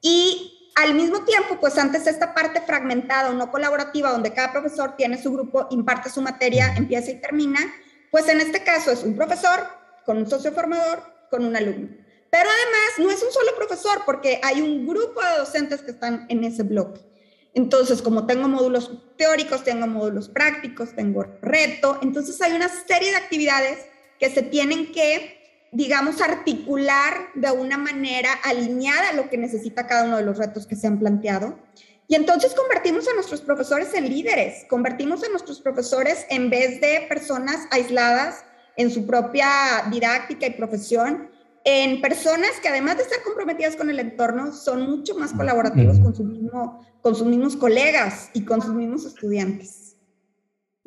Y 0.00 0.72
al 0.76 0.94
mismo 0.94 1.24
tiempo, 1.24 1.58
pues 1.60 1.76
antes 1.76 2.06
esta 2.06 2.34
parte 2.34 2.60
fragmentada 2.60 3.30
o 3.30 3.32
no 3.32 3.50
colaborativa, 3.50 4.12
donde 4.12 4.32
cada 4.32 4.52
profesor 4.52 4.94
tiene 4.96 5.20
su 5.20 5.32
grupo, 5.32 5.66
imparte 5.70 6.08
su 6.08 6.22
materia, 6.22 6.74
empieza 6.76 7.10
y 7.10 7.20
termina, 7.20 7.60
pues 8.10 8.28
en 8.28 8.40
este 8.40 8.62
caso 8.62 8.92
es 8.92 9.02
un 9.02 9.16
profesor 9.16 9.66
con 10.06 10.18
un 10.18 10.30
socio 10.30 10.52
formador, 10.52 11.02
con 11.30 11.44
un 11.44 11.56
alumno. 11.56 11.88
Pero 12.30 12.48
además 12.48 12.98
no 12.98 13.10
es 13.10 13.22
un 13.22 13.32
solo 13.32 13.56
profesor, 13.56 14.02
porque 14.06 14.40
hay 14.42 14.60
un 14.60 14.86
grupo 14.86 15.20
de 15.20 15.38
docentes 15.38 15.82
que 15.82 15.90
están 15.90 16.26
en 16.28 16.44
ese 16.44 16.62
bloque. 16.62 17.00
Entonces, 17.54 18.02
como 18.02 18.26
tengo 18.26 18.46
módulos 18.48 18.90
teóricos, 19.16 19.64
tengo 19.64 19.86
módulos 19.86 20.28
prácticos, 20.28 20.94
tengo 20.94 21.24
reto, 21.42 21.98
entonces 22.02 22.40
hay 22.40 22.52
una 22.52 22.68
serie 22.68 23.10
de 23.10 23.16
actividades 23.16 23.86
que 24.18 24.30
se 24.30 24.42
tienen 24.42 24.92
que, 24.92 25.68
digamos, 25.72 26.20
articular 26.20 27.14
de 27.34 27.50
una 27.50 27.78
manera 27.78 28.30
alineada 28.44 29.10
a 29.10 29.12
lo 29.14 29.28
que 29.28 29.38
necesita 29.38 29.86
cada 29.86 30.04
uno 30.04 30.16
de 30.16 30.24
los 30.24 30.38
retos 30.38 30.66
que 30.66 30.76
se 30.76 30.86
han 30.86 30.98
planteado. 30.98 31.58
Y 32.06 32.14
entonces 32.14 32.54
convertimos 32.54 33.06
a 33.06 33.14
nuestros 33.14 33.42
profesores 33.42 33.92
en 33.94 34.08
líderes, 34.08 34.64
convertimos 34.68 35.22
a 35.24 35.28
nuestros 35.28 35.60
profesores 35.60 36.26
en 36.30 36.48
vez 36.48 36.80
de 36.80 37.04
personas 37.08 37.66
aisladas 37.70 38.44
en 38.76 38.90
su 38.90 39.06
propia 39.06 39.48
didáctica 39.90 40.46
y 40.46 40.50
profesión, 40.50 41.28
en 41.64 42.00
personas 42.00 42.52
que 42.62 42.68
además 42.68 42.96
de 42.96 43.02
estar 43.02 43.22
comprometidas 43.22 43.76
con 43.76 43.90
el 43.90 43.98
entorno, 43.98 44.52
son 44.52 44.88
mucho 44.88 45.16
más 45.16 45.34
colaborativos 45.34 45.98
con, 45.98 46.14
su 46.14 46.24
mismo, 46.24 46.86
con 47.02 47.14
sus 47.14 47.26
mismos 47.26 47.56
colegas 47.56 48.30
y 48.32 48.44
con 48.44 48.62
sus 48.62 48.72
mismos 48.72 49.04
estudiantes. 49.04 49.87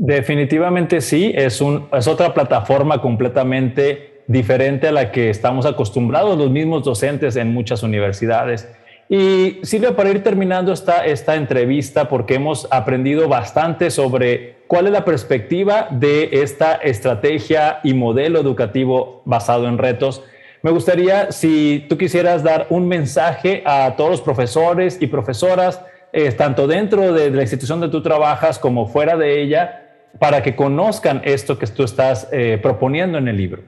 Definitivamente 0.04 1.00
sí, 1.00 1.32
es, 1.36 1.62
un, 1.62 1.88
es 1.94 2.08
otra 2.08 2.34
plataforma 2.34 3.00
completamente 3.00 4.24
diferente 4.26 4.88
a 4.88 4.92
la 4.92 5.12
que 5.12 5.30
estamos 5.30 5.68
acostumbrados 5.68 6.40
los 6.40 6.50
mismos 6.50 6.84
docentes 6.84 7.36
en 7.36 7.54
muchas 7.54 7.84
universidades. 7.84 8.68
Y 9.08 9.60
Silvia, 9.62 9.96
para 9.96 10.10
ir 10.10 10.24
terminando 10.24 10.74
esta, 10.74 11.06
esta 11.06 11.36
entrevista, 11.36 12.10
porque 12.10 12.34
hemos 12.34 12.68
aprendido 12.72 13.28
bastante 13.28 13.92
sobre 13.92 14.56
cuál 14.66 14.88
es 14.88 14.92
la 14.92 15.06
perspectiva 15.06 15.88
de 15.92 16.30
esta 16.32 16.78
estrategia 16.78 17.80
y 17.84 17.94
modelo 17.94 18.40
educativo 18.40 19.22
basado 19.26 19.68
en 19.68 19.78
retos, 19.78 20.24
me 20.64 20.72
gustaría 20.72 21.32
si 21.32 21.86
tú 21.88 22.00
quisieras 22.00 22.42
dar 22.42 22.66
un 22.72 22.88
mensaje 22.88 23.62
a 23.68 23.94
todos 23.96 24.10
los 24.10 24.22
profesores 24.22 25.00
y 25.00 25.06
profesoras, 25.06 25.80
eh, 26.12 26.32
tanto 26.32 26.66
dentro 26.66 27.14
de 27.14 27.30
la 27.30 27.44
institución 27.44 27.80
donde 27.80 27.96
tú 27.96 28.02
trabajas 28.02 28.58
como 28.58 28.88
fuera 28.88 29.16
de 29.16 29.44
ella, 29.44 29.78
para 30.20 30.44
que 30.44 30.56
conozcan 30.56 31.22
esto 31.24 31.58
que 31.58 31.68
tú 31.68 31.84
estás 31.84 32.28
eh, 32.32 32.60
proponiendo 32.62 33.18
en 33.18 33.28
el 33.28 33.38
libro. 33.38 33.64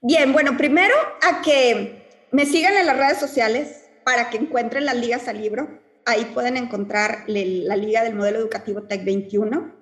Bien, 0.00 0.32
bueno, 0.32 0.56
primero 0.56 0.94
a 1.22 1.42
que 1.42 2.06
me 2.30 2.46
sigan 2.46 2.76
en 2.76 2.86
las 2.86 2.96
redes 2.96 3.18
sociales, 3.18 3.86
para 4.06 4.30
que 4.30 4.38
encuentren 4.38 4.84
las 4.84 4.94
ligas 4.94 5.26
al 5.26 5.40
libro. 5.40 5.80
Ahí 6.04 6.26
pueden 6.32 6.56
encontrar 6.56 7.24
la 7.26 7.74
liga 7.74 8.04
del 8.04 8.14
modelo 8.14 8.38
educativo 8.38 8.84
TEC 8.84 9.04
21. 9.04 9.74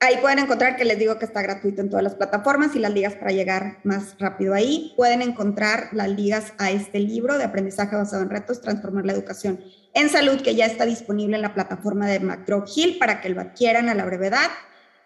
Ahí 0.00 0.16
pueden 0.20 0.40
encontrar 0.40 0.74
que 0.74 0.84
les 0.84 0.98
digo 0.98 1.16
que 1.16 1.26
está 1.26 1.42
gratuito 1.42 1.80
en 1.80 1.88
todas 1.88 2.02
las 2.02 2.16
plataformas 2.16 2.74
y 2.74 2.80
las 2.80 2.92
ligas 2.92 3.14
para 3.14 3.30
llegar 3.30 3.78
más 3.84 4.16
rápido 4.18 4.52
ahí. 4.52 4.92
Pueden 4.96 5.22
encontrar 5.22 5.90
las 5.92 6.08
ligas 6.08 6.54
a 6.58 6.72
este 6.72 6.98
libro 6.98 7.38
de 7.38 7.44
aprendizaje 7.44 7.94
basado 7.94 8.24
en 8.24 8.30
retos, 8.30 8.60
transformar 8.60 9.06
la 9.06 9.12
educación 9.12 9.60
en 9.94 10.08
salud, 10.08 10.40
que 10.40 10.54
ya 10.54 10.66
está 10.66 10.86
disponible 10.86 11.36
en 11.36 11.42
la 11.42 11.54
plataforma 11.54 12.06
de 12.06 12.20
McGraw 12.20 12.64
Hill 12.74 12.98
para 12.98 13.20
que 13.20 13.28
lo 13.28 13.40
adquieran 13.40 13.88
a 13.88 13.94
la 13.94 14.04
brevedad. 14.04 14.50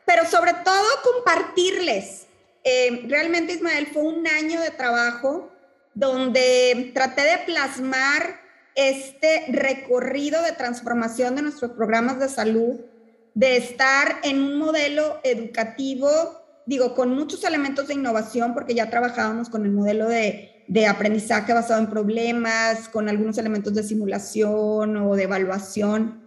Pero 0.05 0.25
sobre 0.25 0.53
todo 0.65 0.87
compartirles. 1.03 2.27
Eh, 2.63 3.05
realmente, 3.09 3.55
Ismael, 3.55 3.89
fue 3.89 4.03
un 4.03 4.27
año 4.27 4.61
de 4.61 4.71
trabajo 4.71 5.51
donde 5.95 6.93
traté 6.95 7.23
de 7.23 7.39
plasmar 7.47 8.41
este 8.75 9.47
recorrido 9.49 10.43
de 10.43 10.53
transformación 10.53 11.35
de 11.35 11.43
nuestros 11.43 11.73
programas 11.73 12.21
de 12.21 12.29
salud, 12.29 12.81
de 13.35 13.57
estar 13.57 14.21
en 14.23 14.43
un 14.43 14.59
modelo 14.59 15.21
educativo, 15.25 16.09
digo, 16.67 16.95
con 16.95 17.15
muchos 17.15 17.43
elementos 17.45 17.89
de 17.89 17.95
innovación, 17.95 18.53
porque 18.53 18.75
ya 18.75 18.91
trabajábamos 18.91 19.49
con 19.49 19.65
el 19.65 19.73
modelo 19.73 20.09
de, 20.09 20.56
aprendizaje 20.87 21.53
basado 21.53 21.81
en 21.81 21.89
problemas, 21.89 22.89
con 22.89 23.09
algunos 23.09 23.39
elementos 23.39 23.75
de 23.75 23.83
simulación 23.83 24.97
o 24.97 25.15
de 25.15 25.25
evaluación 25.25 26.23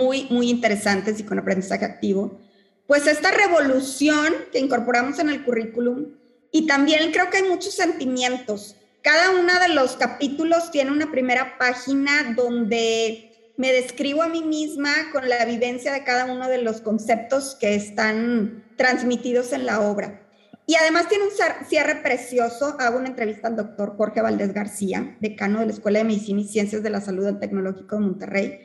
muy, 0.00 0.26
muy 0.30 0.50
interesantes 0.50 1.18
y 1.20 1.24
con 1.24 1.38
aprendizaje 1.38 1.84
activo. 1.84 2.38
Pues 2.86 3.06
esta 3.06 3.30
revolución 3.30 4.34
que 4.52 4.58
incorporamos 4.58 5.18
en 5.18 5.28
el 5.28 5.44
currículum 5.44 6.06
y 6.50 6.66
también 6.66 7.12
creo 7.12 7.30
que 7.30 7.38
hay 7.38 7.48
muchos 7.48 7.74
sentimientos 7.74 8.76
cada 9.02 9.30
uno 9.30 9.58
de 9.60 9.70
los 9.70 9.96
capítulos 9.96 10.70
tiene 10.70 10.90
una 10.90 11.10
primera 11.10 11.56
página 11.56 12.34
donde 12.36 13.52
me 13.56 13.72
describo 13.72 14.22
a 14.22 14.28
mí 14.28 14.42
misma 14.42 14.92
con 15.12 15.28
la 15.28 15.44
vivencia 15.44 15.92
de 15.92 16.04
cada 16.04 16.26
uno 16.26 16.46
de 16.48 16.58
los 16.58 16.80
conceptos 16.80 17.56
que 17.58 17.74
están 17.74 18.64
transmitidos 18.76 19.52
en 19.52 19.66
la 19.66 19.80
obra. 19.80 20.27
Y 20.68 20.74
además 20.74 21.08
tiene 21.08 21.24
un 21.24 21.30
cierre 21.66 21.96
precioso. 22.02 22.76
Hago 22.78 22.98
una 22.98 23.08
entrevista 23.08 23.48
al 23.48 23.56
doctor 23.56 23.96
Jorge 23.96 24.20
Valdés 24.20 24.52
García, 24.52 25.16
decano 25.18 25.60
de 25.60 25.66
la 25.66 25.72
Escuela 25.72 26.00
de 26.00 26.04
Medicina 26.04 26.42
y 26.42 26.46
Ciencias 26.46 26.82
de 26.82 26.90
la 26.90 27.00
Salud 27.00 27.24
del 27.24 27.38
Tecnológico 27.38 27.96
de 27.96 28.02
Monterrey, 28.02 28.60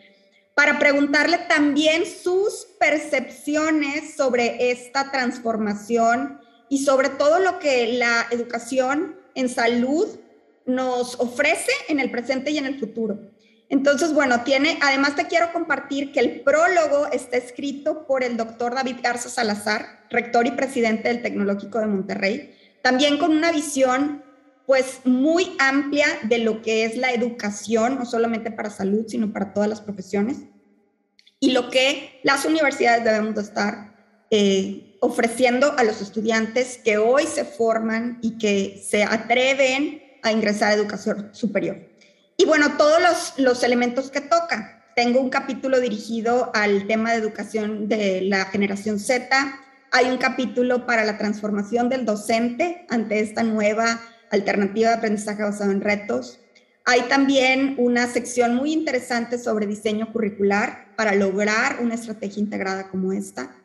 para 0.54 0.80
preguntarle 0.80 1.38
también 1.48 2.06
sus 2.06 2.68
percepciones 2.78 4.18
sobre 4.18 4.70
esta 4.70 5.12
transformación 5.12 6.42
y 6.68 6.84
sobre 6.84 7.08
todo 7.08 7.40
lo 7.40 7.58
que 7.60 7.94
la 7.94 8.28
educación 8.32 9.16
en 9.34 9.48
salud 9.48 10.06
nos 10.66 11.18
ofrece 11.22 11.72
en 11.88 12.02
el 12.02 12.12
presente 12.12 12.52
y 12.52 12.58
en 12.58 12.66
el 12.66 12.82
futuro. 12.82 13.33
Entonces, 13.74 14.14
bueno, 14.14 14.44
tiene, 14.44 14.78
además 14.84 15.16
te 15.16 15.26
quiero 15.26 15.52
compartir 15.52 16.12
que 16.12 16.20
el 16.20 16.42
prólogo 16.42 17.08
está 17.12 17.38
escrito 17.38 18.06
por 18.06 18.24
el 18.24 18.38
doctor 18.38 18.76
David 18.76 18.98
Garza 19.02 19.30
Salazar, 19.30 20.06
rector 20.12 20.46
y 20.46 20.52
presidente 20.52 21.08
del 21.08 21.24
Tecnológico 21.24 21.80
de 21.80 21.88
Monterrey, 21.88 22.56
también 22.84 23.18
con 23.18 23.32
una 23.32 23.52
visión 23.52 24.24
pues 24.68 25.00
muy 25.06 25.56
amplia 25.58 26.06
de 26.22 26.38
lo 26.38 26.62
que 26.62 26.86
es 26.86 26.98
la 26.98 27.14
educación, 27.14 27.96
no 27.98 28.06
solamente 28.06 28.52
para 28.52 28.70
salud, 28.70 29.06
sino 29.08 29.34
para 29.34 29.54
todas 29.54 29.68
las 29.68 29.82
profesiones, 29.82 30.38
y 31.40 31.50
lo 31.50 31.72
que 31.72 32.20
las 32.22 32.46
universidades 32.46 33.04
debemos 33.04 33.34
de 33.34 33.42
estar 33.42 33.96
eh, 34.30 34.98
ofreciendo 35.00 35.74
a 35.80 35.84
los 35.84 36.00
estudiantes 36.00 36.78
que 36.78 37.00
hoy 37.00 37.24
se 37.26 37.44
forman 37.44 38.20
y 38.22 38.38
que 38.38 38.84
se 38.88 39.04
atreven 39.04 40.00
a 40.22 40.32
ingresar 40.32 40.70
a 40.70 40.76
educación 40.76 41.30
superior. 41.32 41.93
Y 42.38 42.46
bueno, 42.46 42.78
todos 42.78 43.34
los, 43.38 43.64
elementos 43.64 44.10
que 44.10 44.22
toca. 44.22 44.84
Tengo 44.96 45.20
un 45.20 45.30
capítulo 45.30 45.80
dirigido 45.80 46.52
al 46.54 46.88
tema 46.88 47.12
de 47.12 47.18
educación 47.18 47.88
de 47.88 48.22
la 48.22 48.46
generación 48.46 49.00
Z. 49.00 49.60
Hay 49.92 50.10
un 50.10 50.18
capítulo 50.18 50.86
para 50.86 51.04
la 51.04 51.18
transformación 51.18 51.90
del 51.90 52.06
docente 52.06 52.86
ante 52.90 53.20
esta 53.20 53.44
nueva 53.44 54.02
alternativa 54.32 54.90
de 54.90 54.96
aprendizaje 54.96 55.44
basado 55.44 55.72
en 55.72 55.82
retos. 55.82 56.40
Hay 56.86 57.02
también 57.04 57.76
una 57.78 58.08
sección 58.08 58.56
muy 58.56 58.74
interesante 58.74 59.38
sobre 59.38 59.68
diseño 59.68 60.12
curricular 60.12 60.94
para 60.96 61.16
lograr 61.16 61.80
una 61.82 61.96
estrategia 61.96 62.42
integrada 62.42 62.90
como 62.90 63.14
esta. 63.14 63.56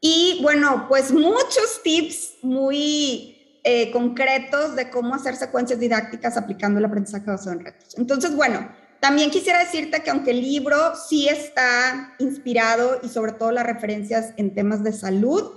Y 0.00 0.40
bueno, 0.42 0.86
pues 0.88 1.10
muchos 1.12 1.82
tips 1.82 2.34
muy 2.42 3.35
eh, 3.68 3.90
concretos 3.90 4.76
de 4.76 4.90
cómo 4.90 5.16
hacer 5.16 5.34
secuencias 5.34 5.80
didácticas 5.80 6.36
aplicando 6.36 6.78
el 6.78 6.84
aprendizaje 6.84 7.26
basado 7.26 7.50
en 7.50 7.64
retos. 7.64 7.98
Entonces, 7.98 8.36
bueno, 8.36 8.70
también 9.00 9.28
quisiera 9.28 9.58
decirte 9.58 10.04
que 10.04 10.10
aunque 10.10 10.30
el 10.30 10.40
libro 10.40 10.94
sí 10.94 11.28
está 11.28 12.14
inspirado 12.20 13.00
y 13.02 13.08
sobre 13.08 13.32
todo 13.32 13.50
las 13.50 13.66
referencias 13.66 14.34
en 14.36 14.54
temas 14.54 14.84
de 14.84 14.92
salud, 14.92 15.50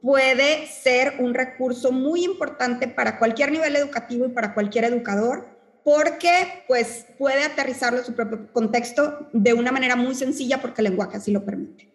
puede 0.00 0.68
ser 0.68 1.16
un 1.18 1.34
recurso 1.34 1.92
muy 1.92 2.24
importante 2.24 2.88
para 2.88 3.18
cualquier 3.18 3.52
nivel 3.52 3.76
educativo 3.76 4.24
y 4.24 4.30
para 4.30 4.54
cualquier 4.54 4.84
educador, 4.84 5.46
porque 5.84 6.64
pues 6.66 7.04
puede 7.18 7.44
aterrizarlo 7.44 8.02
su 8.02 8.14
propio 8.14 8.50
contexto 8.54 9.28
de 9.34 9.52
una 9.52 9.70
manera 9.70 9.96
muy 9.96 10.14
sencilla 10.14 10.62
porque 10.62 10.80
el 10.80 10.88
lenguaje 10.88 11.18
así 11.18 11.30
lo 11.30 11.44
permite. 11.44 11.89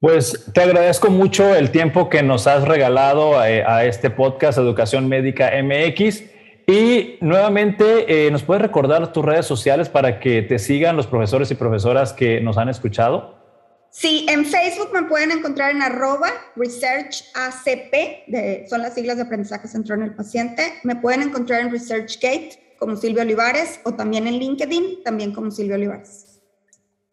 Pues 0.00 0.48
te 0.54 0.60
agradezco 0.60 1.10
mucho 1.10 1.56
el 1.56 1.72
tiempo 1.72 2.08
que 2.08 2.22
nos 2.22 2.46
has 2.46 2.68
regalado 2.68 3.44
eh, 3.44 3.64
a, 3.66 3.84
este 3.84 4.10
podcast 4.10 4.56
Educación 4.56 5.08
Médica 5.08 5.50
MX. 5.60 6.22
Y 6.68 7.18
nuevamente, 7.20 8.26
eh, 8.26 8.30
¿nos 8.30 8.44
puedes 8.44 8.62
recordar 8.62 9.12
tus 9.12 9.24
redes 9.24 9.46
sociales 9.46 9.88
para 9.88 10.20
que 10.20 10.42
te 10.42 10.60
sigan 10.60 10.96
los 10.96 11.08
profesores 11.08 11.50
y 11.50 11.56
profesoras 11.56 12.12
que 12.12 12.40
nos 12.40 12.58
han 12.58 12.68
escuchado? 12.68 13.34
Sí, 13.90 14.24
en 14.28 14.44
Facebook 14.44 14.90
me 14.92 15.02
pueden 15.02 15.32
encontrar 15.32 15.72
en 15.72 15.82
arroba 15.82 16.28
ResearchACP, 16.54 18.68
son 18.68 18.82
las 18.82 18.94
siglas 18.94 19.16
de 19.16 19.24
aprendizaje 19.24 19.66
centrado 19.66 20.02
en 20.02 20.10
el 20.10 20.14
paciente. 20.14 20.74
Me 20.84 20.94
pueden 20.94 21.22
encontrar 21.22 21.62
en 21.62 21.72
ResearchGate 21.72 22.76
como 22.78 22.94
Silvia 22.94 23.24
Olivares 23.24 23.80
o 23.82 23.94
también 23.94 24.28
en 24.28 24.38
LinkedIn, 24.38 25.02
también 25.02 25.34
como 25.34 25.50
Silvia 25.50 25.74
Olivares. 25.74 26.27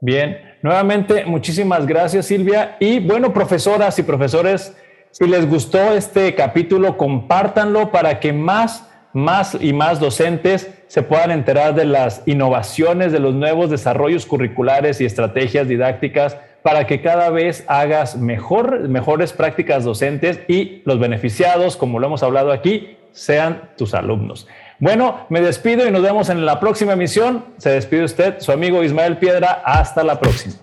Bien, 0.02 0.58
nuevamente 0.62 1.26
muchísimas 1.26 1.86
gracias 1.86 2.26
Silvia. 2.28 2.76
Y 2.80 3.00
bueno, 3.00 3.34
profesoras 3.34 3.98
y 3.98 4.04
profesores, 4.04 4.76
si 5.12 5.26
les 5.26 5.48
gustó 5.48 5.94
este 5.94 6.36
capítulo, 6.36 6.98
compártanlo 6.98 7.92
para 7.92 8.20
que 8.20 8.34
más, 8.34 8.90
más 9.14 9.58
y 9.60 9.72
más 9.72 10.00
docentes 10.00 10.70
se 10.88 11.02
puedan 11.02 11.32
enterar 11.32 11.76
de 11.76 11.86
las 11.86 12.24
innovaciones, 12.26 13.12
de 13.14 13.20
los 13.20 13.34
nuevos 13.34 13.70
desarrollos 13.70 14.26
curriculares 14.26 15.00
y 15.00 15.06
estrategias 15.06 15.68
didácticas 15.68 16.38
para 16.62 16.88
que 16.88 17.02
cada 17.02 17.30
vez 17.30 17.64
hagas 17.68 18.18
mejor, 18.18 18.90
mejores 18.90 19.34
prácticas 19.34 19.84
docentes 19.84 20.42
y 20.48 20.82
los 20.84 21.00
beneficiados, 21.00 21.78
como 21.78 22.00
lo 22.00 22.08
hemos 22.08 22.24
hablado 22.24 22.52
aquí, 22.52 22.98
sean 23.12 23.70
tus 23.78 23.94
alumnos. 23.94 24.48
Bueno, 24.80 25.26
me 25.30 25.42
despido 25.42 25.88
y 25.88 25.92
nos 25.92 26.02
vemos 26.02 26.30
en 26.30 26.46
la 26.46 26.60
próxima 26.60 26.94
emisión. 26.94 27.46
Se 27.58 27.70
despide 27.70 28.04
usted, 28.04 28.40
su 28.40 28.52
amigo 28.52 28.84
Ismael 28.84 29.18
Piedra. 29.18 29.62
Hasta 29.66 30.04
la 30.04 30.20
próxima. 30.20 30.56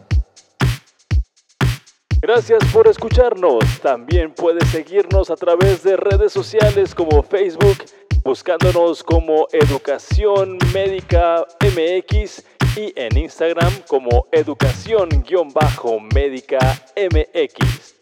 Gracias 2.21 2.63
por 2.73 2.87
escucharnos. 2.87 3.65
También 3.81 4.33
puedes 4.33 4.69
seguirnos 4.69 5.31
a 5.31 5.37
través 5.37 5.83
de 5.83 5.97
redes 5.97 6.33
sociales 6.33 6.95
como 6.95 7.23
Facebook, 7.23 7.79
buscándonos 8.23 9.03
como 9.03 9.49
Educación 9.53 10.59
Médica 10.73 11.45
MX 11.61 12.45
y 12.77 12.93
en 12.97 13.19
Instagram 13.19 13.73
como 13.89 14.29
Educación-Médica 14.31 16.59
MX. 16.97 18.02